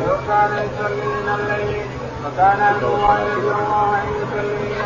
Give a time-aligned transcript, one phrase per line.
[0.00, 0.52] وكان
[1.34, 1.86] الليل
[2.26, 2.60] وكان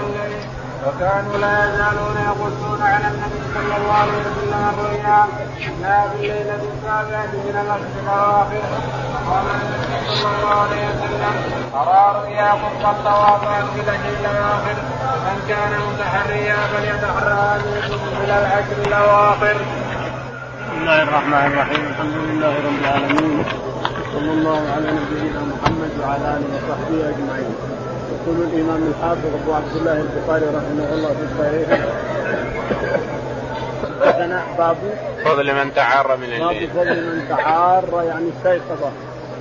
[0.04, 0.42] الليل
[0.86, 5.24] وكانوا لا يزالون يقصون على النبي صلى الله عليه وسلم الرؤيا
[5.58, 8.64] الا في الليلة السابعه من العشر الاواخر
[9.30, 11.34] قال النبي صلى الله عليه وسلم
[11.74, 14.76] أرى رؤياكم قد تواضعا في العشر الاواخر
[15.24, 17.60] من كان متحريا فليتحرى
[18.24, 19.56] إلى العشر الأواخر.
[20.74, 21.84] بسم الله الرحمن الرحيم.
[21.90, 23.44] الحمد لله رب العالمين.
[24.14, 27.54] صلى الله على نبينا محمد وعلى آله وصحبه أجمعين.
[28.14, 31.80] يقول الإمام الحافظ أبو عبد الله البخاري رحمه الله في صحيحه
[33.82, 34.76] حدثنا باب
[35.24, 36.66] فضل من تعار من الليل.
[36.66, 38.82] باب فضل من تعار يعني استيقظ.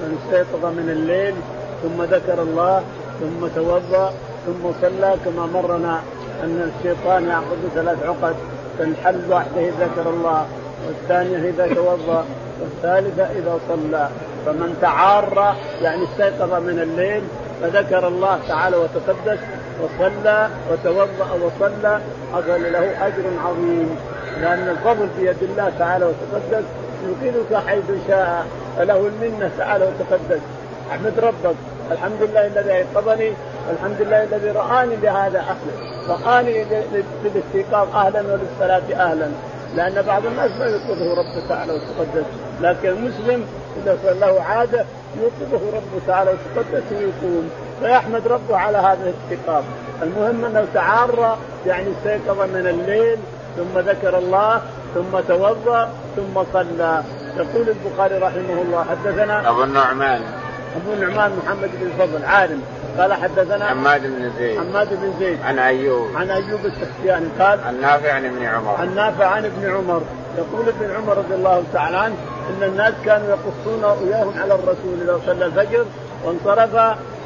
[0.01, 1.35] من استيقظ من الليل
[1.83, 2.83] ثم ذكر الله
[3.19, 4.13] ثم توضأ
[4.45, 5.11] ثم صلى.
[5.25, 5.95] كما مرنا
[6.43, 8.35] أن الشيطان يأخذ ثلاث عقد
[8.79, 10.45] تنحل واحدة ذكر الله.
[10.87, 12.25] والثانية إذا توضأ
[12.61, 14.09] والثالثة إذا صلى.
[14.45, 17.23] فمن تعار يعني استيقظ من الليل
[17.61, 19.39] فذكر الله تعالى وتقدس
[19.81, 21.99] وصلى وتوضأ وصلى
[22.33, 23.95] حصل له أجر عظيم.
[24.41, 26.63] لأن الفضل في يد الله تعالى وتقدس
[27.05, 28.45] يوقظك حيث شاء
[28.77, 30.41] فله المنة تعالى وتقدس
[30.91, 31.55] احمد ربك.
[31.91, 33.33] الحمد لله الذي ايقظني
[33.71, 36.65] الحمد لله الذي رآني بهذا أهلا رآني
[37.23, 39.27] للاستيقاظ أهلا وللصلاة أهلا.
[39.75, 42.25] لأن بعض الناس ما يوقظه رب تعالى وتقدس
[42.61, 43.45] لكن المسلم
[43.83, 44.85] إذا صار له عادة
[45.21, 47.49] يوقظه ربه تعالى وتقدس ويقوم.
[47.81, 49.63] فيحمد ربه على هذا الاستيقاظ
[50.03, 53.17] المهم أنه تعار يعني استيقظ من الليل
[53.57, 54.61] ثم ذكر الله
[54.95, 57.03] ثم توضأ ثم صلى.
[57.37, 60.21] يقول البخاري رحمه الله حدثنا أبو النعمان.
[60.75, 62.61] أبو النعمان محمد بن الفضل عالم.
[62.99, 64.59] قال حدثنا حماد بن زيد.
[64.59, 65.41] حماد بن زيد.
[65.41, 66.07] عن أيوب.
[66.15, 68.75] عن أيوب السختياني قال عن نافع عن ابن عمر.
[68.75, 70.01] عن نافع عن ابن عمر.
[70.37, 72.15] يقول ابن عمر رضي الله تعالى عنه
[72.49, 75.85] إن الناس كانوا يقصون رؤياهم على الرسول اذا صلى الفجر
[76.25, 76.75] وانصرف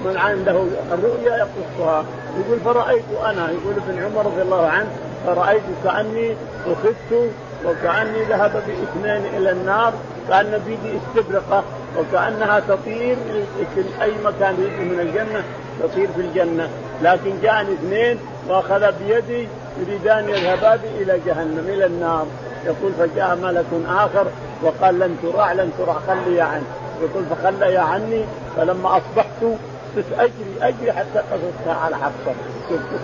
[0.06, 2.06] من عنده الرؤيا يقصها.
[2.40, 4.88] يقول فرأيت أنا يقول ابن عمر رضي الله عنه
[5.26, 6.36] فرأيت كأني
[6.66, 7.32] أخذت
[7.66, 9.94] وكأني ذهب بإثنين إلى النار
[10.30, 11.64] كأن بيدي استبرقة
[11.98, 13.17] وكأنها تطير
[13.76, 15.43] في أي مكان يجي من الجنة
[15.83, 16.70] تطير في الجنة.
[17.02, 19.48] لكن جاءني اثنين وأخذ بيدي
[19.80, 22.26] يريدان يذهبا بي إلى جهنم إلى النار.
[22.65, 24.27] يقول فجاء ملك آخر
[24.64, 26.64] وقال لن تراع لن تراع خلي عنه
[27.02, 28.26] يقول فخلي عني
[28.58, 29.42] فلما أصبحت
[29.95, 32.33] كنت أجري أجري حتى قصصتها على حفصة.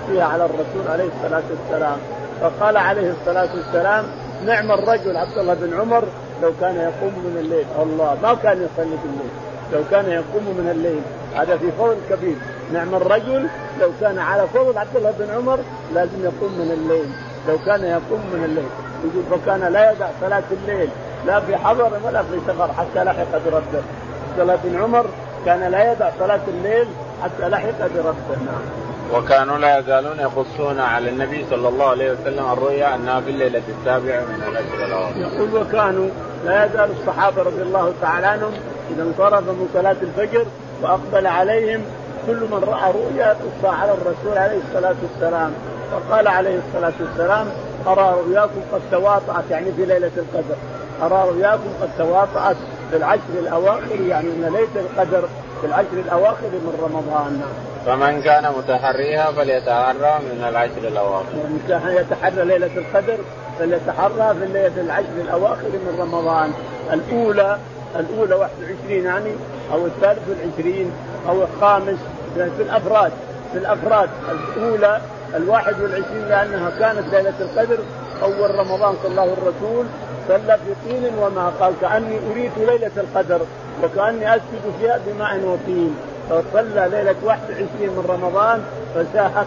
[0.07, 1.97] فيها على الرسول عليه الصلاة والسلام.
[2.41, 4.05] فقال عليه الصلاة والسلام
[4.45, 6.03] نعم الرجل عبد الله بن عمر
[6.43, 7.65] لو كان يقوم من الليل.
[7.81, 9.31] الله ما كان يصلي بالليل
[9.73, 11.01] لو كان يقوم من الليل.
[11.35, 12.35] هذا في فضل كبير.
[12.73, 13.47] نعم الرجل
[13.81, 15.59] لو كان على فضل عبد الله بن عمر
[15.95, 17.09] لازم يقوم من الليل.
[17.47, 18.69] لو كان يقوم من الليل.
[19.03, 20.89] يقول فكان لا يدع صلاة الليل.
[21.27, 23.83] لا في حضر ولا في سفر حتى لحق بربه.
[24.31, 25.05] عبد الله بن عمر
[25.45, 26.87] كان لا يدع صلاة الليل
[27.23, 28.35] حتى لحق بربه.
[28.45, 28.65] نعم.
[29.13, 34.21] وكانوا لا يزالون يقصون على النبي صلى الله عليه وسلم الرؤيا أنها في الليلة السابعة
[34.21, 35.17] من الأشهر الأواخر.
[35.17, 36.09] يقول وكانوا
[36.45, 38.51] لا يزال الصحابة رضي الله تعالى عنهم
[38.91, 40.45] إذا انصرف من صلاة الفجر
[40.81, 41.81] وأقبل عليهم
[42.27, 45.51] كل من رأى رؤيا يقصها على الرسول عليه الصلاة والسلام
[45.91, 47.47] فقال عليه الصلاة والسلام
[47.87, 50.55] أرى رؤياكم قد تواطأت يعني في ليلة القدر
[51.01, 52.55] أرى رؤياكم قد تواطأت
[52.91, 55.23] في العشر الأواخر يعني إن ليلة القدر
[55.63, 57.41] في العشر الأواخر من رمضان.
[57.85, 61.33] فمن كان متحريها فليتحرى من العشر الأواخر.
[61.33, 63.17] من كان يتحرى ليلة القدر
[63.59, 66.51] فليتحرى في الليلة العشر الأواخر من رمضان.
[66.93, 67.57] الأولى
[67.95, 69.31] الأولى 21 يعني
[69.73, 70.91] أو الثالث والعشرين
[71.29, 71.97] أو الخامس
[72.35, 73.11] في الأفراد
[73.51, 74.09] في الأفراد.
[74.31, 75.01] الأولى
[75.35, 77.77] الواحد والعشرين لأنها كانت ليلة القدر
[78.23, 79.85] أول رمضان صلى الله الرسول
[80.27, 83.41] صلى في طين وما قال كأني اريد ليلة القدر.
[83.83, 85.95] وكاني أسجد فيها بماء وطين.
[86.29, 88.63] فصلى ليلة 21 من رمضان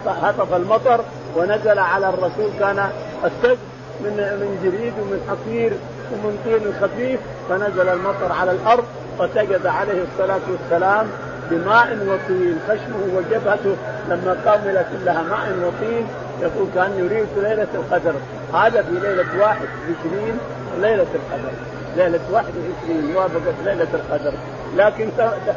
[0.05, 1.01] فهطف المطر
[1.37, 2.51] ونزل على الرسول.
[2.61, 2.91] كان
[3.25, 3.59] السجد
[4.01, 5.73] من من جريد ومن حصير
[6.13, 7.21] ومن طين خفيف.
[7.49, 8.85] فنزل المطر على الأرض
[9.19, 11.07] فسجد عليه الصلاة والسلام
[11.51, 12.61] بماء وطين.
[12.69, 13.77] خشمه وجبهته
[14.09, 16.07] لما قامل كلها ماء وطين.
[16.41, 18.15] يقول كان يريد ليلة القدر.
[18.55, 20.39] هذا في ليلة 21
[20.81, 21.53] ليلة القدر.
[21.97, 24.33] ليلة 21 وافقت ليلة القدر.
[24.77, 25.09] لكن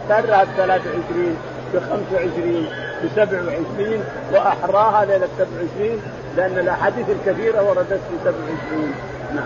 [0.09, 1.37] تحرها ب 23
[1.73, 2.67] ب 25
[3.03, 6.01] ب 27 وأحراها ليلة 27
[6.37, 8.93] لأن الأحاديث الكثيره وردت في 27
[9.35, 9.45] نعم.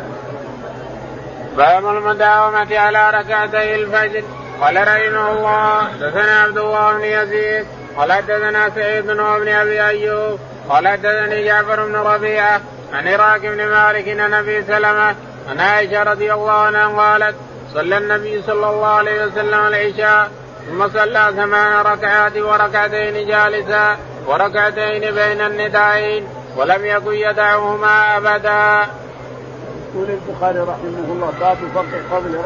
[1.58, 4.24] باب المداومة على ركعتي الفجر.
[4.62, 7.66] قال رحمه الله حدثنا عبد الله بن يزيد
[7.98, 10.40] قال حدثنا سعيد بن ابن أبي أيوب
[10.70, 12.62] قال حدثني جعفر بن ربيعة
[12.94, 15.16] عن عراك بن مالك إن ابي سلمه
[15.50, 17.36] عن عائشة رضي الله عنها قالت
[17.74, 20.32] صلى النبي صلى الله عليه وسلم العشاء
[20.68, 23.98] ثم صلى ثمان ركعات وركعتين جالسا
[24.28, 28.90] وركعتين بين الندائين ولم يكن يدعهما أبدا.
[29.94, 32.42] يقول البخاري رحمه الله باب فضل قبل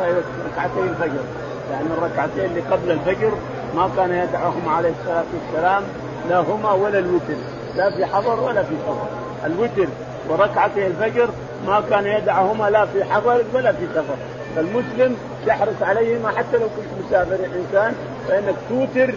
[0.52, 1.24] ركعتي الفجر.
[1.72, 3.32] يعني الركعتين اللي قبل الفجر
[3.76, 5.84] ما كان يدعهما عليه الصلاة والسلام
[6.30, 7.38] لا هما ولا الوتر.
[7.76, 9.08] لا في حضر ولا في سفر
[9.46, 9.88] الوتر
[10.30, 11.30] وركعتي الفجر
[11.68, 14.16] ما كان يدعهما لا في حضر ولا في سفر.
[14.56, 15.18] فالمسلم
[15.48, 17.96] يحرص عليهما حتى لو كنت مسافر إنسان
[18.28, 19.14] فإنك توتر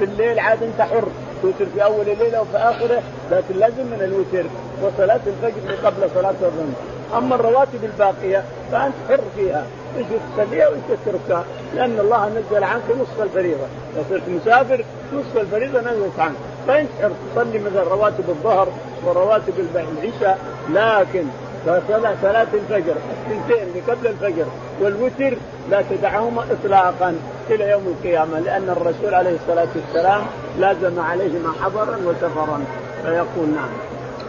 [0.00, 1.08] بالليل عاد أنت حر.
[1.42, 4.48] توتر في أول الليل أو في آخره لكن لازم من الوتر
[4.82, 6.66] وصلاة الفجر قبل صلاة الظهر.
[7.18, 9.66] أما الرواتب الباقية فأنت حر فيها.
[9.96, 10.06] إيش
[10.36, 11.44] تصليها وايش تتركها؟
[11.74, 13.66] لأن الله نزل عنك نصف الفريضة.
[13.96, 16.36] لو صرت مسافر نصف الفريضة نزلت عنك.
[16.66, 17.10] فإنت حر.
[17.34, 18.68] تصلي مثلا رواتب الظهر
[19.04, 20.38] ورواتب العشاء
[20.70, 21.24] لكن
[22.22, 24.46] صلاة الفجر الثنتين اللي قبل الفجر
[24.80, 25.36] والوتر
[25.70, 27.16] لا تدعهما اطلاقا
[27.50, 30.22] إلى يوم القيامة لأن الرسول عليه الصلاة والسلام
[30.58, 32.64] لازم عليهما حضرا وسفرا
[33.02, 33.68] فيقول نعم.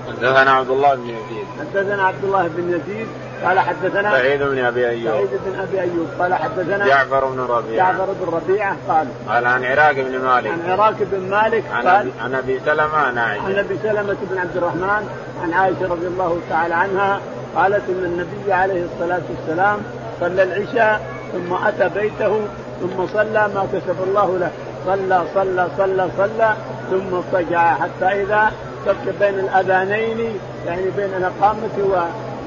[0.07, 1.45] حدثنا عبد الله بن يزيد.
[1.60, 3.07] حدثنا عبد الله بن يزيد
[3.45, 5.13] قال حدثنا سعيد بن أبي أيوب.
[5.13, 6.07] سعيد بن أبي أيوب.
[6.19, 7.92] قال حدثنا جعفر بن ربيعة.
[7.92, 10.51] جعفر بن ربيعة قال قال عن عراق بن مالك.
[10.51, 13.45] عن عراق بن مالك عن قال عن أبي سلمة عن عائشة.
[13.45, 15.10] عن أبي سلمة بن عبد الرحمن
[15.44, 17.19] عن عائشة رضي الله تعالى عنها
[17.56, 19.80] قالت إن النبي عليه الصلاة والسلام
[20.19, 21.01] صلى العشاء
[21.34, 22.39] ثم أتى بيته
[22.81, 24.51] ثم صلى ما كتب الله له.
[24.86, 26.54] صلى صلى صلى صلى
[26.92, 28.51] ثم اضطجع حتى إذا
[28.86, 31.69] فك بين الأذانين يعني بين الأقامة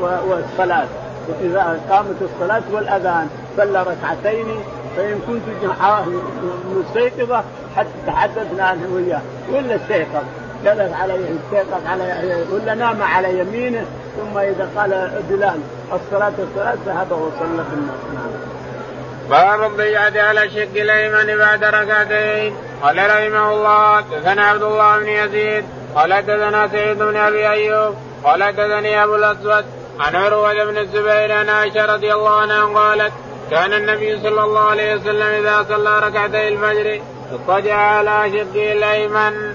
[0.02, 0.86] والصلاة.
[1.28, 4.46] وإذا قامت الصلاة والأذان صلى ركعتين
[4.96, 5.42] فإن كنت
[6.76, 7.44] مستيقظة
[7.76, 9.20] حتى تحدثنا عنه وياه.
[9.52, 10.24] ولا استيقظ.
[10.64, 13.84] جلس على استيقظ على ولا نام على يمينه.
[14.16, 15.60] ثم إذا قال بلال
[15.92, 18.00] الصلاة الصلاة ذهب وصلى في الناس.
[18.14, 18.30] نعم.
[19.30, 22.54] باب الضيعة على الشق الأيمن بعد ركعتين.
[22.82, 25.64] قال رحمه الله حدثنا عبد الله بن يزيد.
[25.94, 27.94] قال حدثنا سعيد بن أبي أيوب.
[28.24, 29.64] قال حدثني أبو الأسود.
[29.98, 33.12] عن عروة بن الزبير عن عائشة رضي الله عنها قالت
[33.50, 37.00] كان النبي صلى الله عليه وسلم إذا صلى ركعتي الفجر
[37.32, 39.54] اضطجع على شقه الأيمن.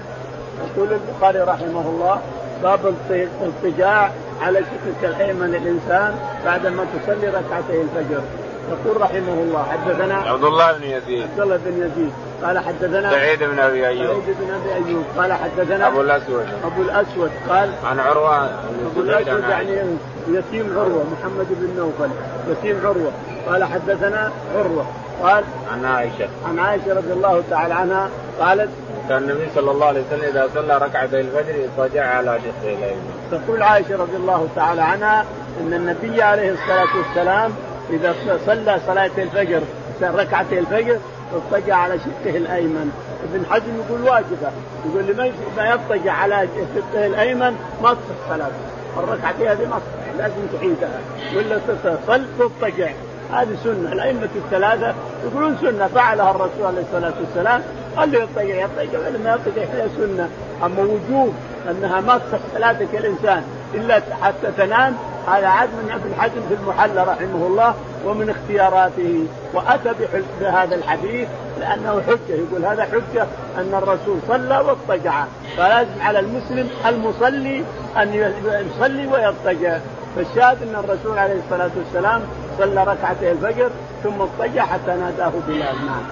[0.64, 2.20] يقول البخاري رحمه الله
[2.62, 4.10] باب الاضطجاع
[4.42, 8.22] على شقك الأيمن الإنسان بعدما تصلي ركعتي الفجر
[8.70, 11.22] يقول رحمه الله حدثنا عبد الله بن يزيد.
[11.22, 12.12] عبد الله بن يزيد.
[12.42, 14.22] قال حدثنا سعيد بن أبي أيوب.
[14.24, 15.04] سعيد بن أبي أيوب.
[15.18, 16.46] قال حدثنا أبو الأسود.
[16.64, 17.30] أبو الأسود.
[17.48, 19.80] قال عن عروة أبو الأسود يعني
[20.28, 22.10] يتيم عروة محمد بن نوفل.
[22.50, 23.12] يتيم عروة.
[23.46, 24.86] قال حدثنا عروة.
[25.22, 26.28] قال عن عائشة.
[26.48, 28.08] عن عائشة رضي الله تعالى عنها
[28.40, 28.70] قالت
[29.08, 33.28] كان النبي صلى الله عليه وسلم إذا صلى ركعتي الفجر اضطجع على شقه الايمن.
[33.30, 35.24] تقول عائشة رضي الله تعالى عنها
[35.60, 37.52] إن النبي عليه الصلاة والسلام
[37.90, 38.14] إذا
[38.46, 39.60] صلى صلاة الفجر
[40.02, 40.98] ركعتي الفجر
[41.34, 42.90] اضطجع على شقه الأيمن.
[43.24, 44.50] ابن حزم يقول واجبة.
[44.86, 48.54] يقول لمن ما يضطجع على شقه الأيمن ما تصح صلاته
[48.96, 51.00] الركعتين هذه ما تصح لازم تعيدها
[51.36, 52.90] ولا تصل تضطجع
[53.32, 53.92] هذه سنة.
[53.92, 54.94] الأئمة الثلاثة
[55.24, 55.86] يقولون سنة.
[55.86, 57.62] فعلها الرسول عليه الصلاة والسلام.
[57.96, 58.98] قال له يضطجع يضطجع.
[58.98, 60.28] ولا ما يضطجع هي سنة.
[60.64, 61.34] أما وجوب
[61.70, 63.42] أنها ما تصح صلاتك الانسان
[63.74, 67.74] إلا حتى تنام هذا عاد من ابن حزم في المحلى رحمه الله
[68.04, 69.26] ومن اختياراته.
[69.54, 69.92] وأتى
[70.40, 71.28] بهذا الحديث
[71.60, 72.34] لأنه حجة.
[72.34, 73.26] يقول هذا حجة
[73.58, 75.24] أن الرسول صلى واضطجع.
[75.56, 77.64] فلازم على المسلم المصلي
[77.96, 79.78] أن يصلي ويضطجع.
[80.16, 82.22] فالشاهد أن الرسول عليه الصلاة والسلام
[82.58, 83.70] صلى ركعتي الفجر
[84.02, 85.86] ثم اضطجع حتى ناداه بلال.
[85.86, 86.02] نعم.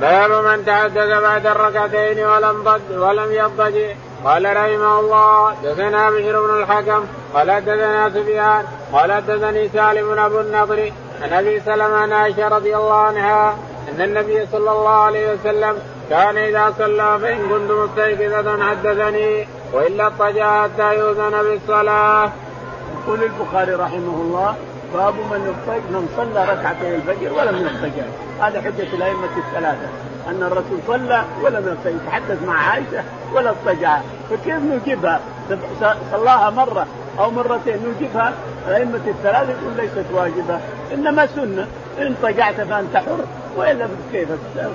[0.00, 7.04] باب من تحدث بعد الركعتين ولم ولم يضطجع قال رحمه الله دثنا بشر بن الحكم
[7.34, 12.94] قال دثنا سفيان قال دثني سالم أبو النضر عن أبي سلمة عن عائشة رضي الله
[12.94, 13.56] عنها
[13.88, 15.78] أن النبي صلى الله عليه وسلم
[16.10, 22.30] كان إذا صلى فإن كنت مستيقظة حدثني وإلا اضطجع حتى يؤذن بالصلاة.
[23.04, 24.54] يقول البخاري رحمه الله
[24.94, 25.54] باب من
[25.90, 28.04] من صلى ركعتي الفجر ولم يضطجع
[28.40, 29.88] هذا حجة الأئمة الثلاثة
[30.28, 33.04] أن الرسول صلى ولم يتحدث مع عائشة
[33.34, 33.98] ولا اضطجع.
[34.30, 35.20] فكيف نجيبها؟
[36.12, 36.86] صلاها مرة
[37.18, 38.32] أو مرتين نجيبها؟
[38.68, 40.60] الائمه الثلاثة يقول ليست واجبة
[40.94, 41.66] إنما سنة.
[41.98, 43.24] إن اضطجعت فأنت حر
[43.56, 44.28] والا كيف؟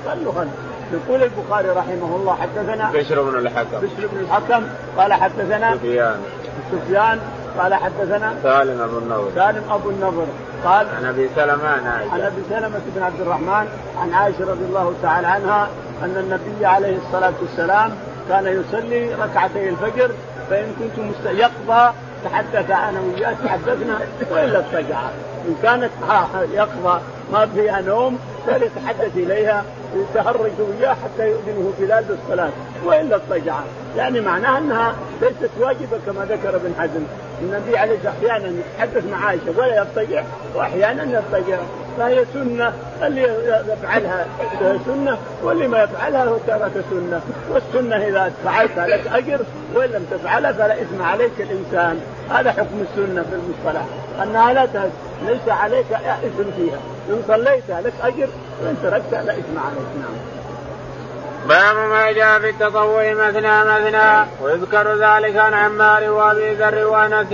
[0.06, 0.46] صلوا
[0.94, 3.78] يقول البخاري رحمه الله حدثنا بشر بن الحكم.
[3.78, 4.64] بشر بن الحكم.
[4.98, 6.22] قال حدثنا سفيان.
[6.72, 7.20] سفيان
[7.60, 9.32] قال حدثنا سالم أبو النضر.
[9.36, 10.26] سالم أبو النضر.
[10.66, 12.14] قال عن أبي سلمة عن عائشة.
[12.14, 15.68] عن أبي سلمة بن عبد الرحمن عن عائشة رضي الله تعالى عنها
[16.04, 17.92] أن النبي عليه الصلاة والسلام
[18.30, 20.12] كان يصلي ركعتي الفجر
[20.50, 21.26] فإن كنت مست...
[21.26, 21.94] يقضى
[22.26, 24.00] تحدث أنا وياه تحدثنا
[24.32, 25.00] وإلا اضطجع
[25.48, 25.92] إن كانت
[26.54, 29.64] يقظه ما فيها نوم فليتحدث إليها
[29.96, 32.50] يتهرج وياه حتى يؤذنه بلال بالصلاه
[32.86, 33.56] وإلا اضطجع
[33.98, 37.04] يعني معناها أنها ليست واجبة كما ذكر ابن حزم.
[37.42, 40.24] النبي عليه أحيانا يتحدث مع عائشة ولا يضطجع
[40.56, 41.58] وأحيانا يضطجع
[42.00, 43.22] فهي سنة اللي
[43.68, 44.26] يفعلها
[44.86, 47.22] سنة واللي ما يفعلها هو ترك سنة.
[47.52, 49.40] والسنة إذا فعلتها لك أجر
[49.76, 52.00] وإن لم تفعلها فلا إثم عليك الإنسان.
[52.30, 53.86] هذا حكم السنة في المصطلح.
[54.24, 54.68] أنها لا
[55.28, 56.80] ليس عليك إثم فيها.
[57.10, 58.28] إن صليتها لك أجر
[58.64, 59.90] وإن تركتها لا إثم عليك.
[60.00, 60.40] نعم.
[61.48, 67.28] باب ما جاء في التطوع مثنى مثنى ويذكر ذلك عن عمار وأبي ذر وأنس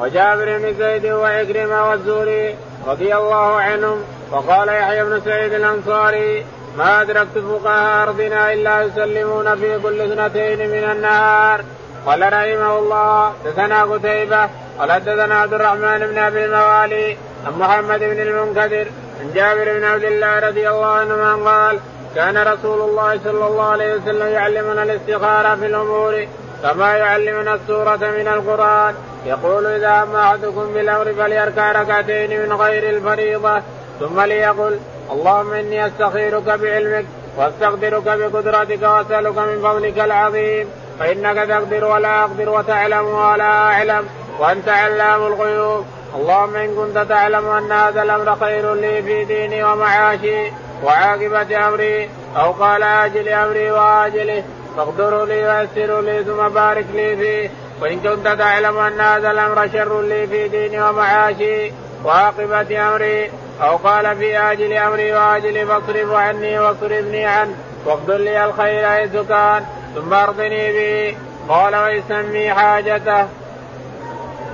[0.00, 2.54] وجابر بن زيد وعكرمة والزوري
[2.86, 6.44] رضي الله عنهم وقال يحيى بن سعيد الأنصاري
[6.78, 11.60] ما أدركت فقهاء أرضنا إلا يسلمون في كل اثنتين من النهار.
[12.06, 17.16] قال رحمه الله دثنا قتيبة قال دثنا عبد الرحمن بن أبي الموالي
[17.46, 18.86] عن محمد بن المنكدر
[19.20, 21.78] عن جابر بن عبد الله رضي الله عنهما قال
[22.14, 26.26] كان رسول الله صلى الله عليه وسلم يعلمنا الاستخارة في الأمور
[26.66, 28.94] كما يعلمنا السورة من القرآن
[29.26, 33.62] يقول إذا أما أحدكم بالأمر فليركع ركعتين من غير الفريضة
[34.00, 34.78] ثم ليقل
[35.12, 37.04] اللهم إني أستخيرك بعلمك
[37.36, 40.68] واستقدرك بقدرتك وأسألك من فضلك العظيم
[40.98, 44.06] فإنك تقدر ولا أقدر وتعلم ولا أعلم
[44.38, 45.84] وأنت علام الغيوب.
[46.16, 50.52] اللهم إن كنت تعلم أن هذا الأمر خير لي في ديني ومعاشي
[50.84, 54.42] وعاقبة أمري أو قال آجل أمري وآجله
[54.76, 57.50] فاقدر لي ويسر لي ثم بارك لي فيه
[57.82, 61.72] وإن كنت تعلم أن هذا الأمر شر لي في ديني ومعاشي
[62.04, 63.30] وعاقبة أمري.
[63.62, 67.54] أو قال في آجل أمري وآجل فاصرف عني واصرفني عنه.
[67.86, 69.64] واقدر لي الخير حيث كان
[69.94, 71.16] ثم أرضني به.
[71.48, 73.26] قال ويسمي حاجته.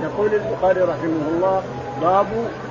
[0.03, 1.63] يقول البخاري رحمه الله
[2.01, 2.25] باب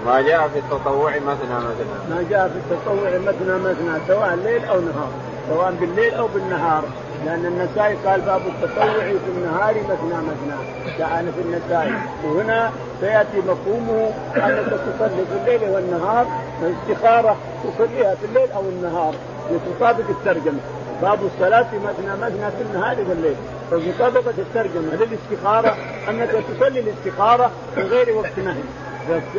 [0.07, 2.11] ما جاء في التطوع مثنى مثنى.
[2.11, 5.09] ما جاء في التطوع مثنى مثنى سواء ليل أو نهار
[5.49, 6.83] سواء بالليل أو بالنهار.
[7.27, 10.57] لأن النسائي قال باب التطوع في النهار مثنى مثنى.
[10.99, 11.93] كان في النسائي.
[12.25, 16.27] وهنا سيأتي مفهومه أنك تصلي في الليل والنهار
[16.63, 19.15] الاستخاره تصليها في الليل أو النهار.
[19.51, 20.61] لتطابق الترجمة.
[21.03, 23.37] باب الصلاة مثنى مثنى في النهار والليل.
[23.71, 25.77] فمطابقة الترجمة للاستخارة
[26.09, 28.63] أنك تصلي الاستخارة في غير وقت نهي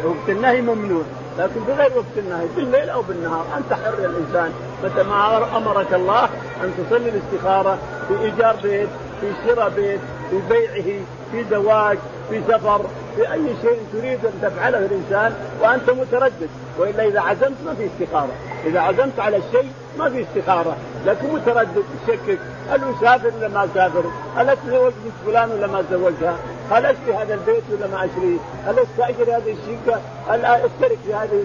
[0.05, 1.03] وقت النهي ممنوع.
[1.39, 3.45] لكن بغير وقت النهي بالليل أو بالنهار.
[3.57, 6.23] أنت حر يا الانسان متى ما أمرك الله
[6.63, 8.89] أن تصلي الاستخارة في إيجار بيت
[9.21, 9.99] في شراء بيت
[10.29, 10.99] في بيعه
[11.31, 11.97] في زواج
[12.29, 12.81] في سفر
[13.15, 16.49] في أي شيء تريد أن تفعله الإنسان وأنت متردد.
[16.79, 18.31] وإلا إذا عزمت ما في استخارة،
[18.65, 20.75] إذا عزمت على الشيء ما في استخارة،
[21.05, 22.39] لكن متردد تشكك
[22.72, 24.03] هل اسافر ولا ما اسافر؟
[24.36, 26.38] هل اتزوج بنت فلان ولا ما اتزوجها؟
[26.72, 31.43] هل اشتري هذا البيت ولا ما اشتريه؟ هل استاجر هذه الشركة؟ هل أشترك في هذه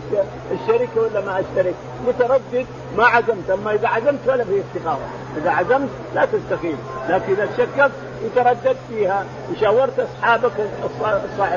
[0.53, 1.75] الشركة ولا ما أشترك؟
[2.09, 6.77] متردد ما عزمت، أما إذا عزمت فلا في استخاره، إذا عزمت لا تستخير،
[7.09, 7.93] لكن إذا شككت
[8.25, 10.53] وترددت فيها وشاورت أصحابك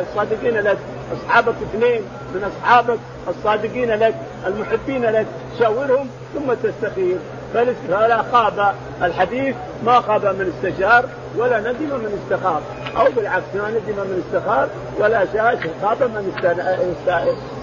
[0.01, 0.77] الصادقين لك
[1.13, 2.01] أصحابك اثنين
[2.33, 4.15] من أصحابك الصادقين لك
[4.47, 5.25] المحبين لك
[5.59, 7.17] شاورهم ثم تستخير
[7.53, 9.55] فلا خاب الحديث
[9.85, 11.05] ما خاب من استشار
[11.37, 12.61] ولا ندم من استخار
[12.97, 14.67] أو بالعكس ما ندم من استخار
[14.99, 16.33] ولا شاش خاب من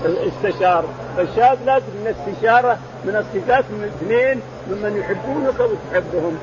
[0.04, 0.84] استشار.
[1.16, 6.38] فالشاذ لازم من استشارة من الصفات من اثنين ممن يحبونك وتحبهم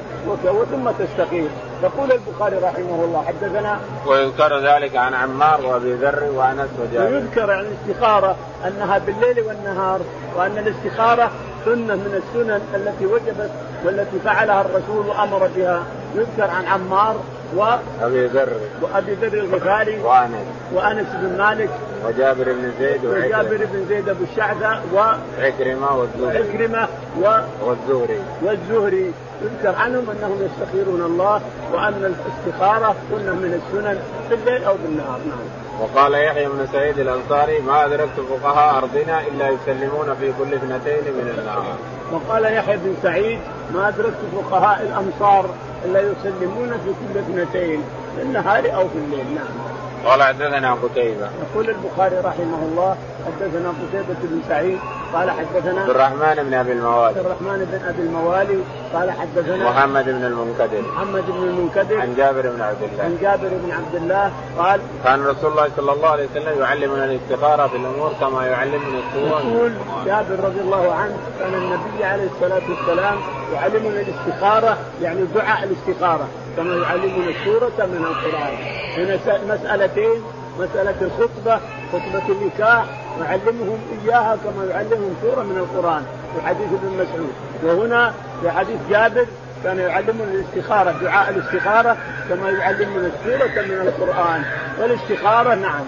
[0.71, 1.49] ثم تستقيم.
[1.83, 7.65] يقول البخاري رحمه الله حدثنا ويذكر ذلك عن عمار وأبي ذر وانس وجابر ويذكر عن
[7.65, 8.35] الاستخارة
[8.67, 9.99] أنها بالليل والنهار
[10.35, 11.31] وأن الاستخارة
[11.65, 13.49] سنة من السنن التي وجبت
[13.85, 15.83] والتي فعلها الرسول وأمر بها.
[16.15, 17.15] يذكر عن عمار
[17.57, 17.63] و
[18.01, 18.49] أبي ذر.
[18.81, 20.45] وأبي ذر الغفاري وأنس.
[20.73, 21.69] وأنس بن مالك
[22.05, 24.99] وجابر بن زيد وجابر بن زيد أبو الشعثة و
[25.39, 26.37] عكرمة والزهري.
[26.37, 26.87] عكرمة
[27.21, 28.19] و والزهري.
[28.41, 29.11] والزهري.
[29.41, 31.41] يذكر عنهم أنهم يستخيرون الله
[31.73, 33.99] وأن الاستخارة سنه من السنن
[34.29, 35.19] في الليل أو بالنهار.
[35.29, 35.65] نعم.
[35.81, 41.35] وقال يحيى بن سعيد الأنصاري ما أدركت فقهاء أرضنا إلا يسلمون في كل اثنتين من
[41.37, 41.75] النهار.
[42.11, 43.39] وقال يحيى بن سعيد
[43.73, 45.49] ما أدركت فقهاء الامصار
[45.85, 47.81] الا يسلمون في كل اثنتين
[48.15, 49.75] في النهار أو في الليل نعم.
[50.05, 54.79] قال حدثنا قتيبة يقول البخاري رحمه الله حدثنا قتيبة بن سعيد
[55.15, 57.07] قال حدثنا عبد الرحمن بن أبي الموالي.
[57.07, 58.59] عبد الرحمن بن أبي الموالي
[58.93, 60.81] قال حدثنا محمد بن المنكدر.
[60.81, 62.01] محمد بن المنكدر.
[62.01, 63.03] عن جابر بن عبد الله.
[63.03, 67.67] عن جابر بن عبد الله قال كان رسول الله صلى الله عليه وسلم يعلمنا الاستخارة
[67.67, 69.71] في الأمور كما يعلمنا السورة يقول
[70.05, 73.17] جابر رضي الله عنه كان النبي عليه الصلاة والسلام
[73.53, 78.53] يعلمنا الاستخارة يعني دعاء الاستخارة كما يعلمنا السورة من القرآن.
[78.97, 79.19] هنا
[79.55, 80.21] مسألتين
[80.59, 81.59] مسألة الخطبة
[81.93, 82.85] خطبة النكاح
[83.21, 86.03] يعلمهم إياها كما يعلمهم سورة من القرآن
[86.35, 87.33] في حديث ابن مسعود.
[87.63, 89.25] وهنا في حديث جابر
[89.63, 91.97] كان يعلمنا الاستخارة دعاء الاستخارة
[92.29, 94.43] كما يعلمنا السورة من القرآن.
[94.79, 95.83] والاستخارة نعم.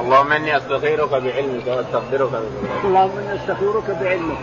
[0.00, 2.20] اللهم إني أستخيرك بعلمك وأستغفرك.
[2.20, 4.38] بفضلك اللهم إني استخيرك بعلمك.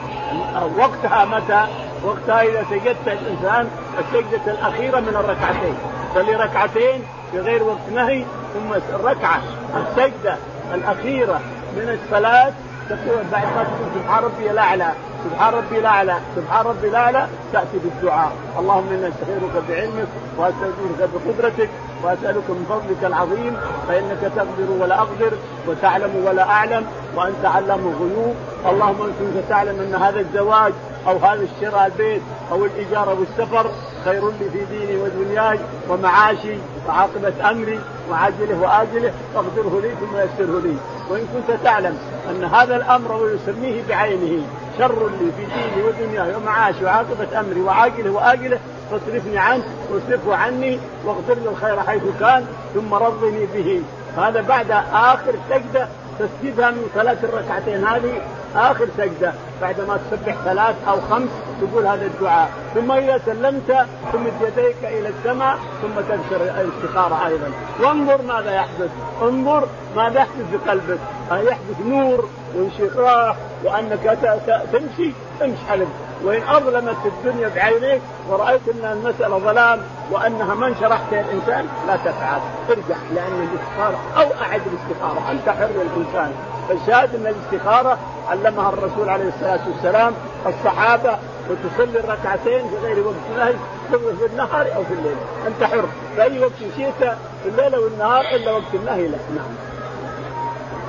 [0.78, 1.68] وقتها متى؟
[2.04, 3.68] وقتها إذا سجدت الإنسان
[4.00, 5.76] السجدة الأخيرة من الركعتين.
[6.16, 9.42] صلي ركعتين في غير وقت نهي ثم الركعه
[9.78, 10.36] السجدة
[10.74, 11.42] الأخيرة
[11.78, 12.52] من الصلاه
[12.90, 14.90] تقول بعد ما تقول سبحان ربي الأعلى.
[15.26, 16.16] سبحان ربي الأعلى.
[16.36, 17.28] سبحان ربي الأعلى.
[17.54, 18.32] تأتي بالدعاء.
[18.60, 20.08] اللهم إنا استخيرك بعلمك
[20.38, 21.70] واستغفرك بقدرتك
[22.04, 23.58] واسالك من فضلك العظيم.
[23.88, 25.32] فإنك تقدر ولا أقدر
[25.68, 28.36] وتعلم ولا أعلم وأنت علام الغيوب.
[28.70, 30.74] اللهم كنت تعلم أن هذا الزواج
[31.08, 32.22] أو هذا الشراء البيت
[32.52, 33.72] أو الإيجار أو السفر
[34.06, 35.60] خير لي في ديني ودنياي
[35.90, 37.80] ومعاشي وعاقبة أمري
[38.12, 40.78] وعاجله وآجله فاقدره لي ثم يسره لي.
[41.10, 41.98] وإن كنت تعلم
[42.30, 44.44] أن هذا الأمر ويسميه بعينه
[44.78, 48.60] شر لي في ديني ودنياي ومعاشي وعاقبة أمري وعاجله وآجله
[48.92, 53.82] فاصرفني عنه واصرفه عني واغفر لي الخير حيث كان ثم رضني به.
[54.18, 55.88] هذا بعد آخر سجدة
[56.20, 57.86] تسجدها من ثلاث الركعتين.
[57.88, 58.22] هذه
[58.56, 59.34] آخر سجدة.
[59.62, 61.30] بعد ما تسبح ثلاث أو خمس
[61.62, 62.50] تقول هذا الدعاء.
[62.76, 67.52] ثم إذا سلمت تمد يديك إلى السماء ثم تذكر الاستخارة أيضا.
[67.80, 68.90] وانظر ماذا يحدث.
[69.22, 71.00] انظر ماذا يحدث بقلبك.
[71.32, 72.30] يحدث نور.
[72.58, 74.18] وانشراح وأنك
[74.74, 75.88] تمشي تمشي حلم
[76.24, 79.80] وإن أظلمت الدنيا بعينيك ورأيت أن المسألة ظلام
[80.12, 82.40] وأنها ما انشرحت الانسان لا تفعل.
[82.70, 85.32] ارجع لأن الاستخارة أو أعد الاستخارة.
[85.32, 86.32] أنت حر الإنسان.
[86.70, 87.98] فالشاهد أن الاستخارة
[88.30, 90.14] علمها الرسول عليه الصلاة والسلام
[90.48, 91.18] الصحابة
[91.50, 93.54] وتصلي الركعتين في غير وقت نهي
[93.92, 95.18] في النهار أو في الليل.
[95.48, 95.86] أنت حر.
[96.16, 99.67] في أي وقت شئت في الليل أو النهار إلا وقت النهي لا نعم.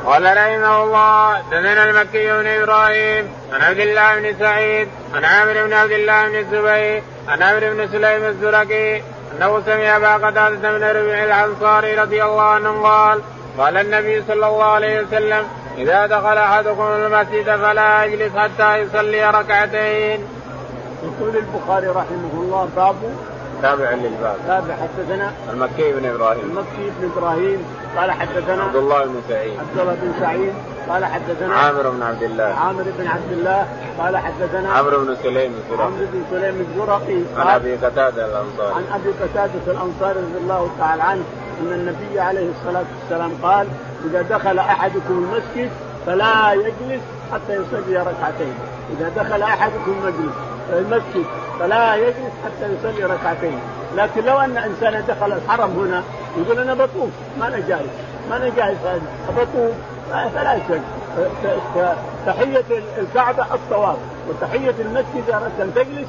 [0.06, 5.72] قال رحمه الله دثنا المكي بن إبراهيم عن عبد الله بن سعيد عن عامر بن
[5.72, 11.24] عبد الله بن الزبير عن عامر بن سليم الزرقي أنه سمع أبا قتادة بن ربيع
[11.24, 13.22] الأنصاري رضي الله عنه قال
[13.58, 15.46] قال النبي صلى الله عليه وسلم
[15.78, 20.26] إذا دخل أحدكم المسجد فلا يجلس حتى يصلي ركعتين.
[21.02, 22.96] يقول البخاري رحمه الله باب
[23.62, 24.36] تابع للباب.
[24.46, 26.44] تابع حدثنا المكي بن إبراهيم.
[26.44, 27.64] المكي بن إبراهيم.
[27.96, 29.58] قال حدثنا عبد الله بن سعيد.
[29.58, 30.52] عبد الله بن سعيد.
[30.88, 32.44] قال حدثنا عامر بن عبد الله.
[32.44, 33.66] عامر بن عبد الله.
[33.98, 35.86] قال حدثنا عمرو بن سليم الزرقي.
[35.86, 37.22] عمرو بن سليم الزرقي.
[37.36, 38.74] عن أبي قتادة الأنصاري.
[38.74, 41.22] عن أبي قتادة الأنصاري رضي الله تعالى عنه
[41.60, 43.66] أن النبي عليه الصلاة والسلام قال
[44.04, 45.70] إذا دخل أحدكم المسجد
[46.06, 48.54] فلا يجلس حتى يصلي ركعتين.
[48.98, 50.34] إذا دخل أحدكم المجلس
[50.72, 51.24] المسجد
[51.60, 53.58] فلا يجلس حتى يصلي ركعتين.
[53.96, 56.02] لكن لو أن إنسان دخل الحرم هنا
[56.36, 57.92] يقول أنا بطوف ما أنا جالس
[58.30, 58.78] ما أنا جالس
[59.36, 59.72] بطوف.
[60.34, 60.80] فلا شك
[62.26, 62.64] تحية
[62.98, 63.96] الكعبة الطواف
[64.28, 66.08] وتحية المسجد إذا أردت أن تجلس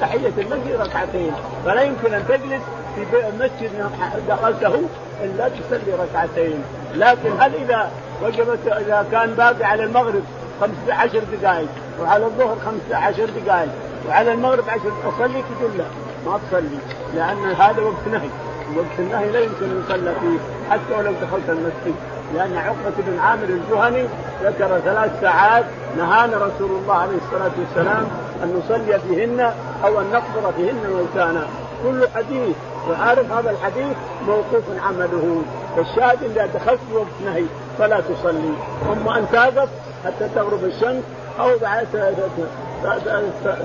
[0.00, 1.32] تحية المسجد ركعتين.
[1.64, 2.62] فلا يمكن أن تجلس
[2.94, 3.90] في المسجد
[4.28, 4.82] دخلته
[5.24, 6.62] إلا تصلي ركعتين.
[6.94, 7.90] لكن هل إذا
[8.22, 10.22] وجبت إذا كان باقي على المغرب
[10.62, 11.68] خمس عشر دقائق
[12.00, 13.70] وعلى الظهر خمس عشر دقائق
[14.08, 15.84] وعلى المغرب عشر أصلي تقول لا
[16.26, 16.78] ما تصلي
[17.14, 18.28] لأن هذا وقت نهي
[18.76, 20.38] وقت النهي لا يمكن أن يصلى فيه
[20.70, 21.94] حتى ولو دخلت المسجد
[22.34, 24.08] لأن عقبة بن عامر الجهني
[24.42, 25.64] ذكر ثلاث ساعات
[25.96, 28.06] نهانا رسول الله عليه الصلاة والسلام
[28.42, 29.40] أن نصلي فيهن
[29.84, 31.46] أو أن نقبر فيهن موتانا
[31.84, 32.56] كل حديث
[32.90, 33.96] وعارف هذا الحديث
[34.26, 35.42] موقوف عمله.
[35.76, 37.44] فالشاهد اذا دخلت وقت نهي
[37.78, 38.52] فلا تصلي.
[38.92, 39.68] أما أن تقف
[40.04, 41.02] حتى تغرب الشمس
[41.40, 41.86] أو بعد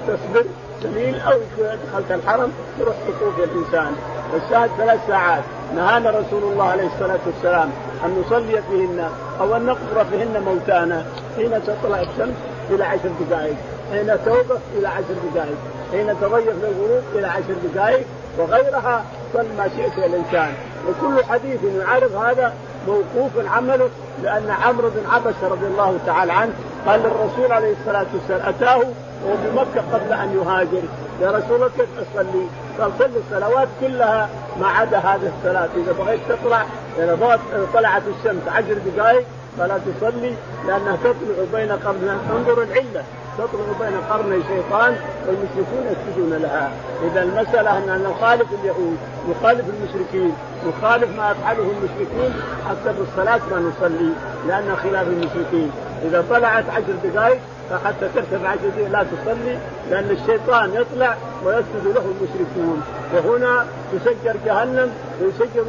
[0.08, 0.46] تصبر
[0.84, 3.96] سبيل أو دخلت الحرم تروح تطوف الإنسان.
[4.34, 5.44] والشاهد ثلاث ساعات.
[5.76, 7.70] نهانا رسول الله عليه الصلاة والسلام
[8.06, 11.06] أن نصلي فيهن أو أن نقبر فيهن موتانا.
[11.36, 12.36] حين تطلع الشمس
[12.70, 13.56] إلى عشر دقائق.
[13.92, 15.58] حين توقف إلى عشر دقائق.
[15.92, 18.06] حين تغير الغروب إلى عشر دقائق.
[18.38, 20.54] وغيرها صل ما شئت الإنسان.
[20.88, 22.54] وكل حديث يعرف هذا
[22.88, 23.90] موقوف عمله
[24.24, 26.54] لأن عمرو بن عبس رضي الله تعالى عنه
[26.88, 30.82] قال للرسول عليه الصلاة والسلام أتاه وهو بمكه قبل أن يهاجر.
[31.22, 32.48] يا رسول الله كيف أصلي؟
[32.80, 35.70] قال صل الصلوات كلها ما عدا هذه الصلاة.
[35.78, 36.66] إذا بغيت تطلع
[36.98, 37.40] إذا
[37.74, 39.26] طلعت الشمس عشر دقائق
[39.58, 40.34] فلا تصلي
[40.68, 43.04] لأنها تطلع بين قرن انظر العلة.
[43.38, 44.96] تطلع بين قرني شيطان
[45.28, 46.72] والمشركون يسجدون لها.
[47.04, 48.98] إذا المسألة أن نخالف اليهود
[49.30, 50.34] نخالف المشركين
[50.68, 52.34] نخالف ما يفعله المشركون
[52.70, 54.12] حتى في الصلاه ما نصلي
[54.48, 55.72] لأن خلاف المشركين.
[56.06, 59.58] إذا طلعت عشر دقائق فحتى ترتفع عشر دقائق لا تصلي
[59.90, 62.84] لأن الشيطان يطلع ويسجد له المشركون.
[63.14, 65.66] وهنا تسجر جهنم ويسجر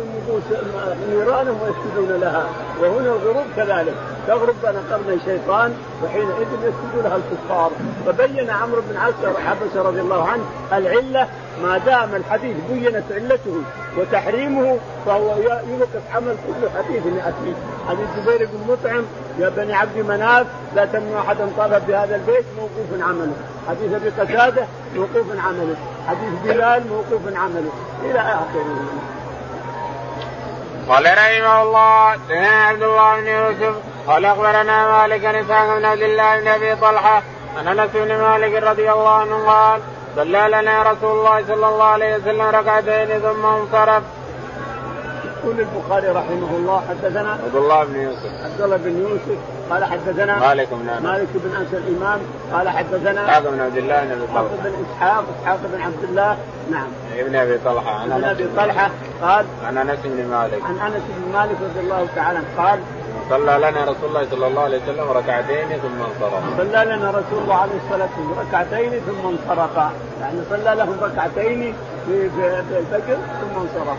[1.11, 2.47] نيرانهم ويسجدون لها.
[2.81, 3.95] وهنا الغروب كذلك.
[4.27, 7.71] تغرب بين قرني شيطان وحينئذ يسجد لها الكفار.
[8.07, 8.97] فبين عمرو بن
[9.47, 11.29] عبس رضي الله عنه العلة
[11.63, 13.63] ما دام الحديث بينت علته
[13.99, 15.37] وتحريمه فهو
[15.69, 17.55] يوقف عمل كل حديث ياتي
[17.89, 19.05] حديث جبير بن مطعم
[19.39, 23.33] يا بني عبد مناف لا تمنع احدا طلب بهذا البيت موقوف عمله.
[23.69, 25.77] حديث أبي قتادة موقوف عمله.
[26.09, 27.73] حديث بلال موقوف عمله.
[28.05, 28.79] إلى آخره.
[30.89, 33.75] قال رحمه الله دنا عبد الله بن يوسف
[34.07, 37.23] قال أخبرنا مالك بن إسحاق بن عبد الله بن أبي طلحة
[37.59, 39.81] عن أنس بن مالك رضي الله عنه قال
[40.17, 44.03] صلى لنا رسول الله صلى الله عليه وسلم ركعتين ثم انصرف.
[45.39, 48.33] يقول البخاري رحمه الله حدثنا عبد الله بن يوسف.
[48.45, 49.39] عبد الله بن يوسف
[49.71, 51.03] قال حدثنا مالك بن أنس.
[51.03, 52.21] مالك بن أنس الإمام
[52.53, 54.43] قال حدثنا إسحاق بن عبد الله بن أبي طلحة.
[54.65, 56.37] بن إسحاق إسحاق بن عبد الله
[56.71, 56.89] نعم.
[57.19, 58.91] ابن أبي طلحة عن ابن أبي طلحة
[59.23, 60.63] قال عن أنس بن مالك.
[60.65, 62.79] عن أنس بن مالك رضي الله تعالى قال
[63.31, 66.43] صلى لنا رسول الله صلى الله عليه وسلم ركعتين ثم انصرف.
[66.59, 69.77] صلى لنا رسول الله عليه الصلاة والسلام ركعتين ثم انصرف،
[70.21, 71.75] يعني صلى لهم ركعتين
[72.07, 72.31] في
[72.79, 73.99] الفجر ثم انصرف.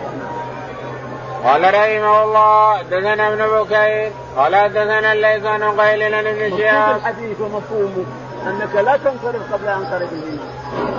[1.44, 6.96] قال رحمه الله دثنا ابن بكير قال دثنا الليث عن قيل عن ابن شهاب.
[6.96, 8.06] الحديث ومفهومه
[8.48, 10.50] أنك لا تنصرف قبل أن ينصرف الامام.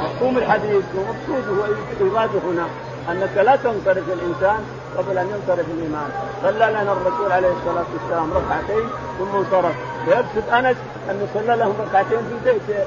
[0.05, 1.53] مفهوم الحديث ومقصوده
[2.01, 2.67] وايراده هنا
[3.11, 4.61] أنك لا تنصرف الإنسان
[4.99, 6.11] قبل أن ينصرف الامام
[6.43, 9.75] صلى لنا الرسول عليه الصلاة والسلام ركعتين ثم انصرف
[10.07, 10.77] ويقصد أنس
[11.11, 12.87] انه صلى لهم ركعتين في بيت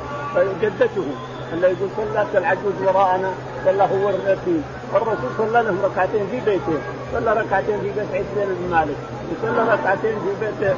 [0.62, 1.06] جدته
[1.54, 3.32] اللي يقول صلى العجوز وراءنا
[3.66, 4.62] صلى هو الرتيب
[4.94, 6.78] والرسول صلى لهم ركعتين في بيته
[7.14, 8.96] صلى ركعتين في بيت عثمان بن مالك
[9.32, 10.74] وصلى ركعتين في بيت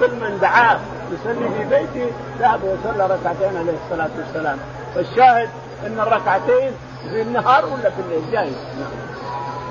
[0.00, 0.78] كل من دعاه
[1.12, 4.58] يصلي في بيته ذهب وصلى ركعتين عليه الصلاة والسلام.
[4.94, 5.48] فالشاهد
[5.86, 6.72] إن الركعتين
[7.10, 9.08] في النهار ولا في الليل؟ جاي نعم.